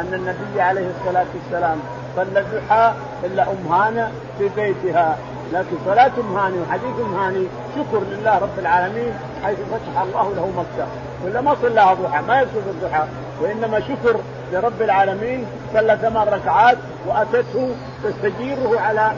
[0.00, 1.78] أن النبي عليه الصلاة والسلام
[2.16, 2.92] صلى الضحى
[3.24, 5.18] إلا ام هانئ في بيتها.
[5.52, 9.12] لكن صلاة ام هانئ وحديث ام هانئ شكر لله رب العالمين
[9.44, 10.86] حيث فتح الله له مكة
[11.24, 13.04] ولا ما صلاها ضحى ما يقصد الضحى
[13.40, 14.20] وإنما شكر
[14.52, 19.12] لرب العالمين صلى ثمان ركعات وأتته تستجيره على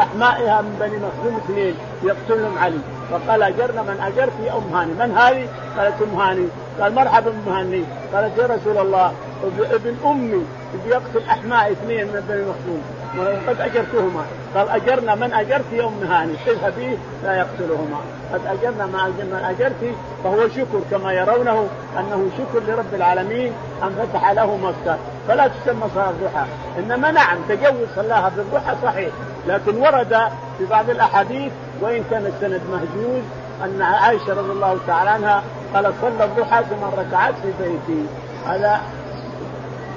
[0.00, 2.78] أحمائها من بني مخزوم اثنين يقتلهم علي.
[3.10, 4.92] فقال أجرنا من أجرت يا أم هاني.
[4.92, 6.48] من هذه؟ قالت أم هاني.
[6.80, 7.84] قال مرحبا أم هاني.
[8.14, 9.12] قالت يا رسول الله
[9.58, 10.46] ابن أمي
[10.86, 12.82] يقتل أحماء اثنين من بني مخزوم.
[13.18, 14.24] وقد أجرتهما.
[14.54, 18.00] قال أجرنا من أجرت يا ام هاني اذهبي لا يقتلهما.
[18.32, 19.94] قد أجرنا ما من أجرت
[20.24, 23.52] فهو شكر كما يرونه أنه شكر لرب العالمين
[23.82, 24.96] أن فتح له مكه
[25.28, 26.46] فلا تسمى صلاة الضحى.
[26.78, 29.10] إنما نعم تجوز صلاها بالضحى صحيح.
[29.46, 30.18] لكن ورد
[30.58, 33.22] في بعض الأحاديث وإن كان السند مهجوز
[33.64, 35.42] أن عائشة رضي الله تعالى عنها
[35.74, 38.06] قالت صلى الضحى ثمان ركعات في بيتي.
[38.46, 38.80] هذا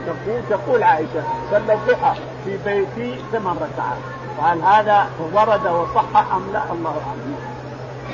[0.07, 2.13] تقول تقول عائشة صلى الضحى.
[2.45, 3.97] في بيتي ثمان ركعات.
[4.37, 7.35] وهل هذا ورد وصح أم لا؟ الله أعلم.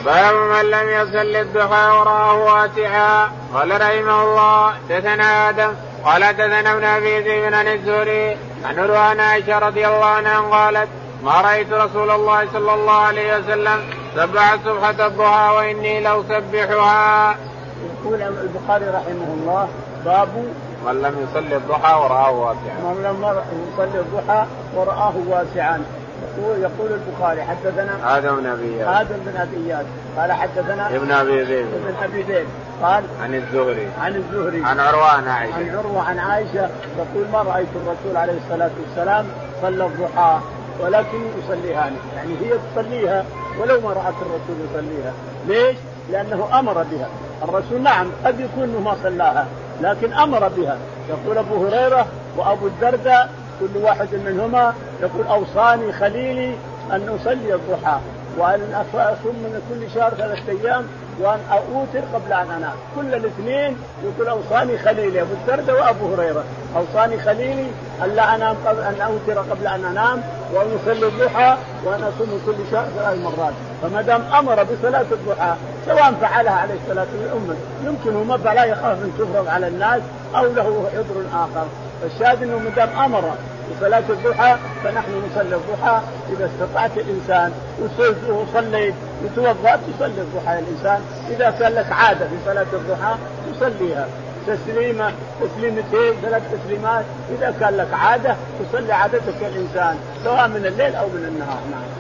[0.05, 5.71] باب من لم يصل الضحى ورآه واسعا قال رحمه الله دثنا آدم
[6.05, 10.89] قال دثنا ابن أبي ذئب عن الزهري عن روان عائشة رضي الله عنها قالت
[11.23, 13.80] ما رأيت رسول الله صلى الله عليه وسلم
[14.15, 17.36] سبح سبحه الضحى وإني لأسبحها.
[17.86, 19.69] يقول البخاري رحمه الله
[20.05, 20.30] باب
[20.86, 22.77] من لم يصلي الضحى ورآه واسعا.
[22.83, 25.81] من لم يصلي الضحى ورآه واسعا.
[26.38, 28.88] يقول يقول البخاري حدثنا آدم بن أبي إياس.
[28.88, 29.86] آدم بن أبي إياس.
[30.17, 31.67] قال حدثنا ابن أبي ذئب.
[31.73, 32.47] ابن أبي ذئب.
[32.83, 33.88] قال عن الزهري.
[34.01, 34.65] عن الزهري.
[34.65, 35.55] عن عروة عن عائشة.
[35.55, 39.25] عن عروة عن عائشة تقول ما رأيت الرسول عليه الصلاة والسلام
[39.61, 40.39] صلى الضحى
[40.79, 43.25] ولكن يصليها يعني هي تصليها
[43.59, 45.13] ولو ما رأت الرسول يصليها.
[45.47, 45.77] ليش؟
[46.11, 47.07] لأنه أمر بها.
[47.43, 49.47] الرسول نعم قد يكون ما صلاها.
[49.82, 50.78] لكن أمر بها.
[51.09, 52.07] يقول أبو هريرة
[52.38, 56.55] وأبو الدرداء كل واحد منهما يقول أوصاني خليلي
[56.91, 57.97] أن أصلي الضحى
[58.38, 60.86] وأن اصوم من كل شهر ثلاثة أيام
[61.19, 66.43] وأن أوتر قبل أن أنام، كل الاثنين يقول أوصاني خليلي أبو الدرداء وأبو هريرة،
[66.76, 67.67] أوصاني خليلي
[68.03, 70.21] الا أنام قبل أن أوتر قبل أن أنام
[70.53, 75.53] وأن أصلي الضحى وأن أصوم كل شهر ثلاث مرات، فما دام أمر بصلاة الضحى
[75.86, 77.57] سواء فعلها عليه الصلاة والسلام.
[77.86, 80.01] يمكن ما فلا يخاف أن تفرض على الناس
[80.36, 81.67] أو له عذر آخر،
[82.01, 83.33] فالشاهد أنه ما دام أمر
[83.77, 85.99] بصلاة الضحى فنحن نصلي الضحى.
[86.29, 87.51] إذا استطعت الإنسان
[88.29, 91.01] وصليت وتوضأت تصلي الضحى الإنسان.
[91.29, 93.15] إذا كان لك عادة في صلاة الضحى
[93.53, 94.07] تصليها.
[94.47, 95.11] تسليمة
[95.41, 97.05] تسليمتين ثلاث تسليمات.
[97.38, 98.36] إذا كان لك عادة
[98.71, 101.59] تصلي عادتك الإنسان سواء من الليل أو من النهار.
[101.71, 101.94] نعم.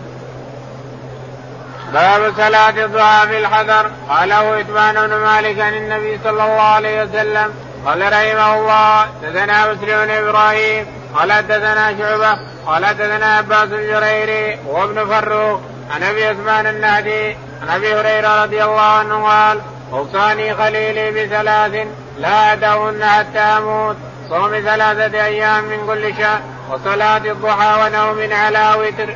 [1.95, 7.53] باب صلاة الضحى في الحذر قاله إتبان بن مالك عن النبي صلى الله عليه وسلم.
[7.85, 10.87] قال رحمه الله دثنا مسلم بن إبراهيم.
[11.15, 12.39] قال حدثنا شعبة.
[12.65, 17.37] قال حدثنا عباس الجريري وابن فروق عن أبي عثمان النهدي.
[17.61, 19.61] عن أبي هريرة رضي الله عنه قال
[19.93, 21.87] أوصاني خليلي بثلاث
[22.19, 23.95] لا أدعهن حتى أموت.
[24.29, 26.39] صوم ثلاثة أيام من كل شهر.
[26.71, 29.15] وصلاة الضحى ونوم على وتر.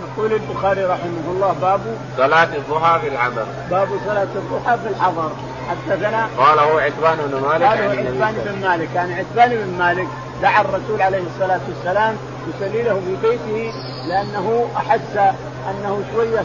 [0.00, 1.80] يقول البخاري رحمه الله باب
[2.16, 3.46] صلاة الضحى في الحضر.
[3.70, 5.30] باب صلاة الضحى في الحضر.
[5.68, 8.88] حدثنا قال هو عتبان بن مالك قال هو عتبان بن مالك.
[8.94, 10.06] كان يعني عتبان بن مالك
[10.42, 12.16] دعا الرسول عليه الصلاة والسلام
[12.48, 13.72] يصلي له في بيته
[14.08, 15.16] لأنه أحس
[15.70, 16.44] أنه شوية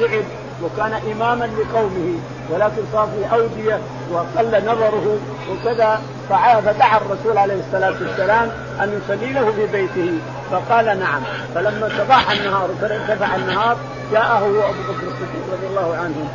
[0.00, 0.24] تعب
[0.62, 2.18] وكان إماما لقومه
[2.50, 3.78] ولكن صار في أودية
[4.12, 5.18] وقل نظره
[5.50, 6.00] وكذا
[6.30, 8.50] فدعا الرسول عليه الصلاة والسلام
[8.82, 10.18] أن يصلي له في بيته.
[10.50, 11.22] فقال نعم.
[11.54, 13.76] فلما صباح النهار وارتفع النهار
[14.12, 16.28] جاءه أبو بكر الصديق رضي الله عنه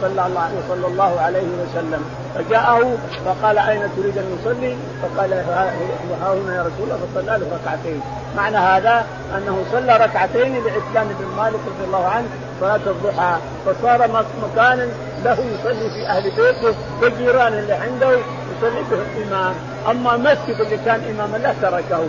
[0.00, 2.04] صلى الله صلى الله عليه وسلم.
[2.34, 5.74] فجاءه فقال أين تريد أن نصلي؟ فقال ها
[6.22, 8.00] هنا يا رسول الله فصلى له ركعتين،
[8.36, 9.06] معنى هذا
[9.36, 12.26] أنه صلى ركعتين لعثمان بن مالك رضي الله عنه
[12.60, 13.36] صلاة الضحى
[13.66, 14.88] فصار مكانا
[15.24, 19.54] له يصلي في أهل بيته والجيران اللي عنده يصلي به الامام،
[19.90, 22.04] أما المسجد اللي كان اماما له تركه،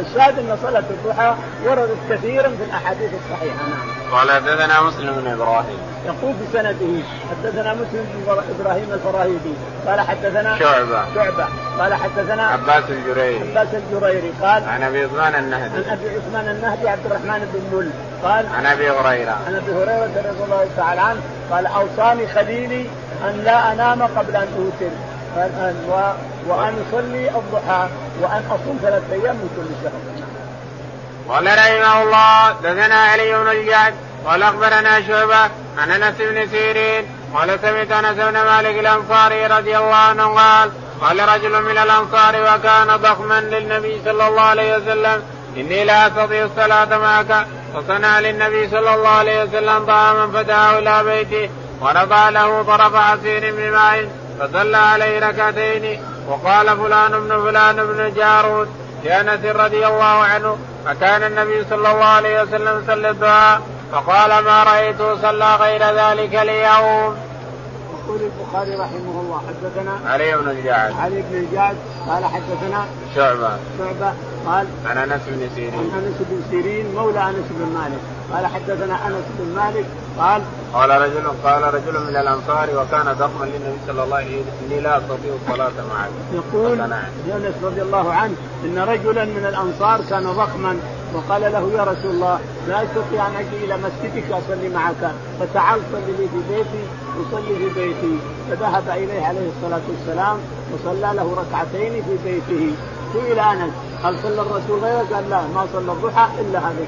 [0.00, 1.34] الشاهد إن صلاة الضحى
[1.64, 4.18] وردت كثيرا في الأحاديث الصحيحة نعم.
[4.18, 5.78] قال حدثنا مسلم بن إبراهيم.
[6.06, 9.54] يقول بسنده حدثنا مسلم بن إبراهيم الفراهيدي
[9.86, 11.04] قال حدثنا شعبة.
[11.14, 11.46] شعبة.
[11.78, 15.90] قال حدثنا عباس الجريري عباس الجريري قال عن أبي عثمان النهدي.
[15.90, 17.90] عن أبي عثمان النهدي عبد الرحمن بن مل
[18.24, 19.36] قال عن أبي هريرة.
[19.46, 21.20] عن أبي هريرة رضي الله تعالى عنه
[21.50, 22.86] قال أوصاني خليلي
[23.24, 24.94] أن لا أنام قبل أن أوتر.
[26.46, 27.88] وأن أصلي الضحى
[28.20, 30.00] وأن أصوم ثلاثة أيام من كل شهر.
[31.28, 33.94] قال رحمه الله دثنا علي بن الجعد
[34.26, 39.94] قال أخبرنا شعبة عن أنس بن سيرين قال سمعت أنس بن مالك الأنصاري رضي الله
[39.94, 40.70] عنه قال
[41.00, 45.22] قال رجل من الأنصار وكان ضخما للنبي صلى الله عليه وسلم
[45.56, 47.46] إني لا أستطيع الصلاة معك.
[47.74, 51.50] فصنع للنبي صلى الله عليه وسلم طعاما فدعاه إلى بيته
[51.80, 54.08] ورفع له طرف عصير بماء
[54.40, 56.00] فصلى عليه ركعتين.
[56.28, 58.68] وقال فلان بن فلان بن جارود.
[59.04, 60.58] لانس رضي الله عنه.
[60.84, 63.60] فكان النبي صلى الله عليه وسلم يصلي الدعاء.
[63.92, 67.16] فقال ما رايته صلى غير ذلك اليوم.
[68.04, 71.76] يقول البخاري رحمه الله حدثنا علي بن الجعد علي بن الجعد
[72.08, 72.84] قال حدثنا
[73.14, 73.50] شعبة.
[73.78, 74.12] شعبة
[74.46, 75.74] قال عن أنس بن سيرين.
[75.74, 78.00] عن أنس بن سيرين مولى أنس بن مالك.
[78.32, 79.86] قال حدثنا أنس بن مالك
[80.20, 80.42] قال
[80.74, 84.70] قال رجل قال رجل من الأنصار وكان ضخما للنبي صلى الله عليه وسلم.
[84.70, 86.10] إني لا أستطيع الصلاة معك.
[86.32, 90.76] يقول انس رضي الله عنه إن رجلا من الأنصار كان ضخما
[91.14, 95.02] وقال له يا رسول الله لا أستطيع أن أجي إلى مسجدك أصلي معك.
[95.40, 96.84] فتعال صل لي في بيتي
[97.18, 98.18] وصلي في بيتي.
[98.50, 100.36] فذهب إليه عليه الصلاة والسلام
[100.72, 102.74] وصلى له ركعتين في بيته.
[103.12, 103.72] سئل أنس
[104.04, 106.84] هل صلى الرسول غيره؟ قال لا ما صلى الضحى إلا هذا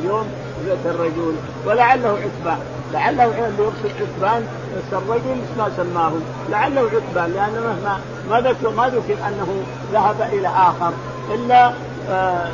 [0.00, 0.26] اليوم.
[0.66, 1.34] بيت الرجل
[1.66, 2.58] ولعله عتبان
[2.92, 4.46] لعله يقصد عتبان
[4.92, 6.12] الرجل ما سماه.
[6.50, 8.00] لعله عتبان لأن مهما
[8.30, 9.62] ما ذكر ما ذكر أنه
[9.92, 10.92] ذهب إلى آخر.
[11.34, 11.72] إلا
[12.10, 12.48] آه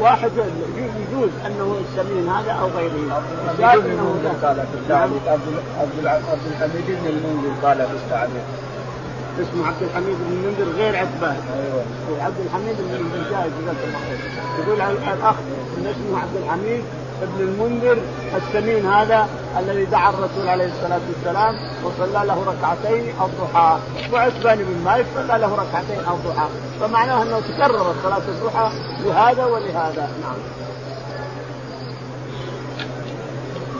[0.00, 0.30] واحد
[0.76, 3.22] يجوز أنه يسمين هذا أو غيره.
[3.58, 8.44] يجوز أنه قال في التعليق عبد عبد الحميد بن المنذر قال في التعليق.
[9.40, 12.24] اسمه عبد الحميد بن المنذر غير عتبان أيوه.
[12.24, 13.50] عبد الحميد بن المنذر جاهز
[14.58, 15.36] يقول الأخ
[15.76, 16.82] من اسمه عبد الحميد
[17.22, 17.98] ابن المنذر
[18.36, 19.28] السمين هذا
[19.58, 21.54] الذي دعا الرسول عليه الصلاة والسلام
[21.84, 23.78] وصلى له ركعتين الضحى
[24.12, 26.48] وعتبان بن مالك صلى له ركعتين الضحى
[26.80, 28.70] فمعناه أنه تكررت صلاه الضحى
[29.04, 30.08] لهذا ولهذا.
[30.22, 30.63] نعم.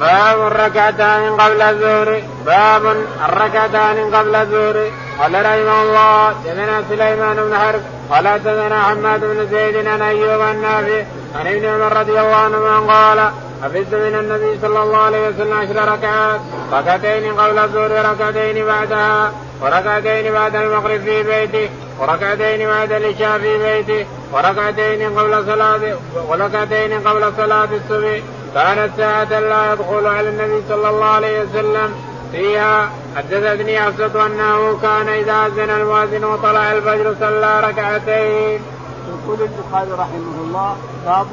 [0.00, 2.22] باب الركعتان قبل الظهر.
[2.46, 2.96] باب
[3.28, 4.90] الركعتان قبل الظهر.
[5.18, 7.80] قال رحمه الله دثنا سليمان بن حرب
[8.10, 11.02] قال دثنا حماد بن زيد عن أيوب النافع
[11.34, 13.30] عن ابن عمر رضي الله عنهما قال
[13.62, 16.40] حفظت من النبي صلى الله عليه وسلم عشر ركعات
[16.72, 19.32] ركعتين قبل الظهر وركعتين بعدها
[19.62, 21.68] وركعتين بعد المغرب في بيته
[21.98, 25.80] وركعتين بعد العشاء في بيته وركعتين قبل صلاة
[26.28, 28.20] وركعتين قبل صلاة الصبح.
[28.54, 31.94] كانت ساعة لا يدخل على النبي صلى الله عليه وسلم
[32.32, 38.60] فيها حدثتني حفصة أنه كان إذا أذن المؤذن وطلع الفجر صلى ركعتين.
[39.08, 40.76] يقول البخاري رحمه الله
[41.06, 41.26] باب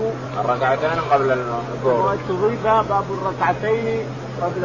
[0.46, 2.18] الركعتين قبل الظهر.
[2.30, 4.06] وتضيف باب الركعتين
[4.42, 4.62] قبل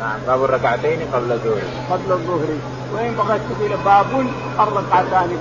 [0.00, 1.62] نعم باب الركعتين قبل الظهر.
[1.90, 2.48] قبل الظهر
[2.94, 4.26] وإن بغيت تقول باب
[4.60, 5.38] الركعتان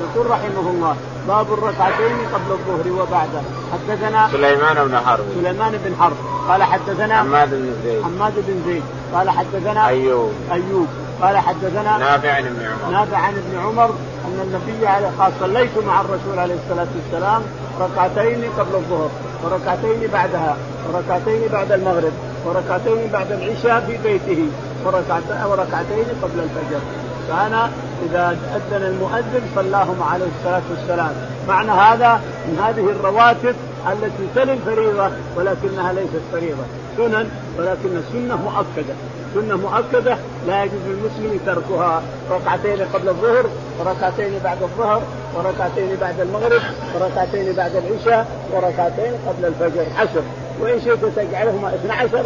[0.00, 0.96] يقول رحمه الله
[1.28, 3.42] باب الركعتين قبل الظهر وبعده.
[3.72, 5.24] حدثنا سليمان بن حرب.
[5.34, 6.16] سليمان بن حرب.
[6.48, 8.02] قال حدثنا حماد بن زيد.
[8.04, 8.82] حماد بن زيد.
[9.14, 10.32] قال حدثنا أيوب.
[10.52, 10.86] أيوب.
[11.22, 12.92] قال حدثنا نافع عن ابن عمر.
[12.92, 13.90] نافع عن ابن عمر
[14.24, 17.42] أن النبي عليه قال صليت مع الرسول عليه الصلاة والسلام
[17.80, 19.10] ركعتين قبل الظهر
[19.44, 20.56] وركعتين بعدها
[20.88, 22.12] وركعتين بعد المغرب
[22.46, 24.48] وركعتين بعد العشاء في بيته
[24.84, 26.80] وركعتين قبل الفجر.
[27.28, 27.70] كان
[28.06, 31.12] إذا اذن المؤذن صلاهم عليه الصلاة والسلام.
[31.48, 33.54] معنى هذا من هذه الرواتب
[33.92, 36.64] التي تلي الفريضة ولكنها ليست فريضة.
[36.96, 38.94] سنن ولكن السنة مؤكدة.
[39.34, 40.16] سنة مؤكدة
[40.46, 43.46] لا يجوز للمسلم تركها ركعتين قبل الظهر
[43.78, 45.02] وركعتين بعد الظهر
[45.34, 46.62] وركعتين بعد المغرب
[46.94, 50.22] وركعتين بعد العشاء وركعتين قبل الفجر عشر.
[50.60, 52.24] وإن شئت تجعلهما 12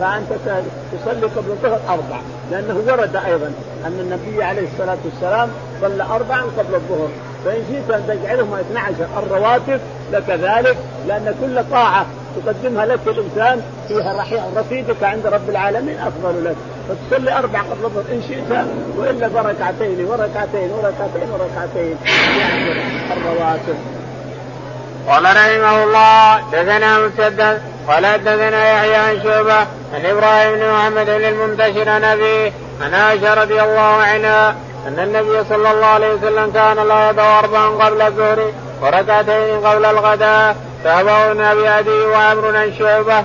[0.00, 0.32] فأنت
[0.92, 2.20] تصلي قبل الظهر أربع.
[2.50, 3.52] لأنه ورد أيضا
[3.86, 5.48] أن النبي عليه الصلاة والسلام
[5.80, 7.08] صلى اربعا قبل الظهر.
[7.44, 9.80] فإن شئت أن تجعلهما 12 الرواتب
[10.12, 10.76] لك ذلك
[11.08, 12.06] لأن كل طاعة
[12.36, 14.24] تقدمها لك الإنسان فيها
[14.56, 16.56] رصيدك عند رب العالمين أفضل لك.
[16.88, 18.64] فتصلي أربع قبل الظهر إن شئت
[18.98, 21.96] وإلا بركعتين وركعتين وركعتين وركعتين.
[22.40, 22.72] يعني
[23.12, 23.99] الرواتب.
[25.08, 29.58] قال رحمه الله دثنا مسدد قال دثنا يحيى عن شعبة
[29.94, 34.54] عن إبراهيم بن محمد بن المنتشر عن ابيه عن عائشة رضي الله عنها
[34.86, 40.56] أن النبي صلى الله عليه وسلم كان لا يدعو اربعا قبل الظهر وركعتين قبل الغداء
[40.84, 43.24] تابعون أبي عدي وعمر عن شعبة.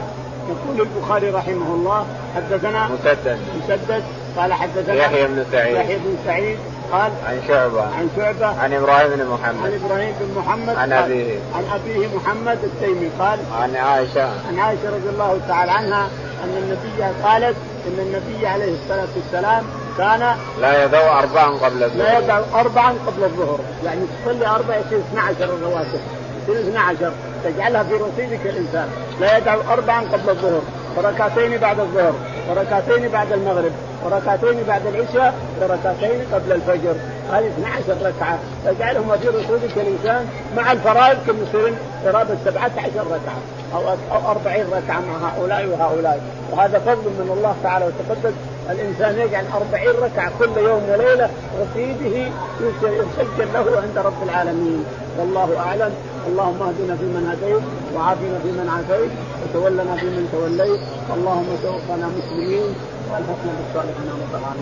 [0.50, 2.06] يقول البخاري رحمه الله
[2.36, 4.04] حدثنا مسدد مسدد
[4.38, 6.58] قال حدثنا يحيى بن سعيد يحيى بن سعيد
[6.92, 7.82] قال عن شعبة.
[7.82, 8.48] عن شعبة.
[8.48, 9.66] عن إبراهيم بن محمد.
[9.66, 10.76] عن إبراهيم بن محمد.
[10.76, 11.40] عن أبيه.
[11.56, 13.10] عن أبيه محمد التيمي.
[13.20, 14.30] قال عن عائشة.
[14.48, 16.08] عن عائشة رضي الله تعالى عنها
[16.44, 17.56] أن النبي قالت
[17.88, 19.64] أن النبي عليه الصلاة والسلام
[19.98, 21.98] كان لا يدعو أربعا قبل الظهر.
[21.98, 23.60] لا يدعو أربعا قبل الظهر.
[23.86, 26.00] يعني تصلي أربع يصير 12 الرواتب.
[26.44, 27.12] يصير 12
[27.44, 28.90] تجعلها في رصيدك الإنسان.
[29.20, 30.62] لا يدعو أربعا قبل الظهر.
[30.98, 32.14] وركعتين بعد الظهر
[32.50, 33.72] وركعتين بعد المغرب
[34.06, 36.96] وركعتين بعد العشاء وركعتين قبل الفجر.
[37.32, 38.40] هذه 12 ركعة.
[38.66, 40.28] تجعلهم في رسولك الإنسان
[40.58, 41.18] مع الفرائض.
[41.28, 43.40] كم يصيرون قرابه 17 ركعة
[43.74, 46.22] أو أو 40 ركعة مع هؤلاء وهؤلاء.
[46.52, 48.34] وهذا فضل من الله تعالى وتقدس
[48.72, 51.30] الإنسان يجعل 40 ركعة كل يوم وليلة
[51.62, 52.16] رصيده
[52.62, 54.86] يسجل له عند رب العالمين.
[55.20, 55.94] والله أعلم.
[56.28, 57.64] اللهم اهدنا فيمن هديت
[57.96, 59.12] وعافنا فيمن عافيت
[59.42, 60.82] وتولنا فيمن توليت.
[61.16, 62.76] اللهم توفنا مسلمين
[63.10, 64.54] وألحقنا بالصالحين وطبعا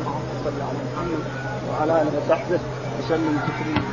[0.43, 1.23] صلى على محمد
[1.69, 2.59] وعلى آله وصحبه
[2.99, 3.92] وسلم تسليما.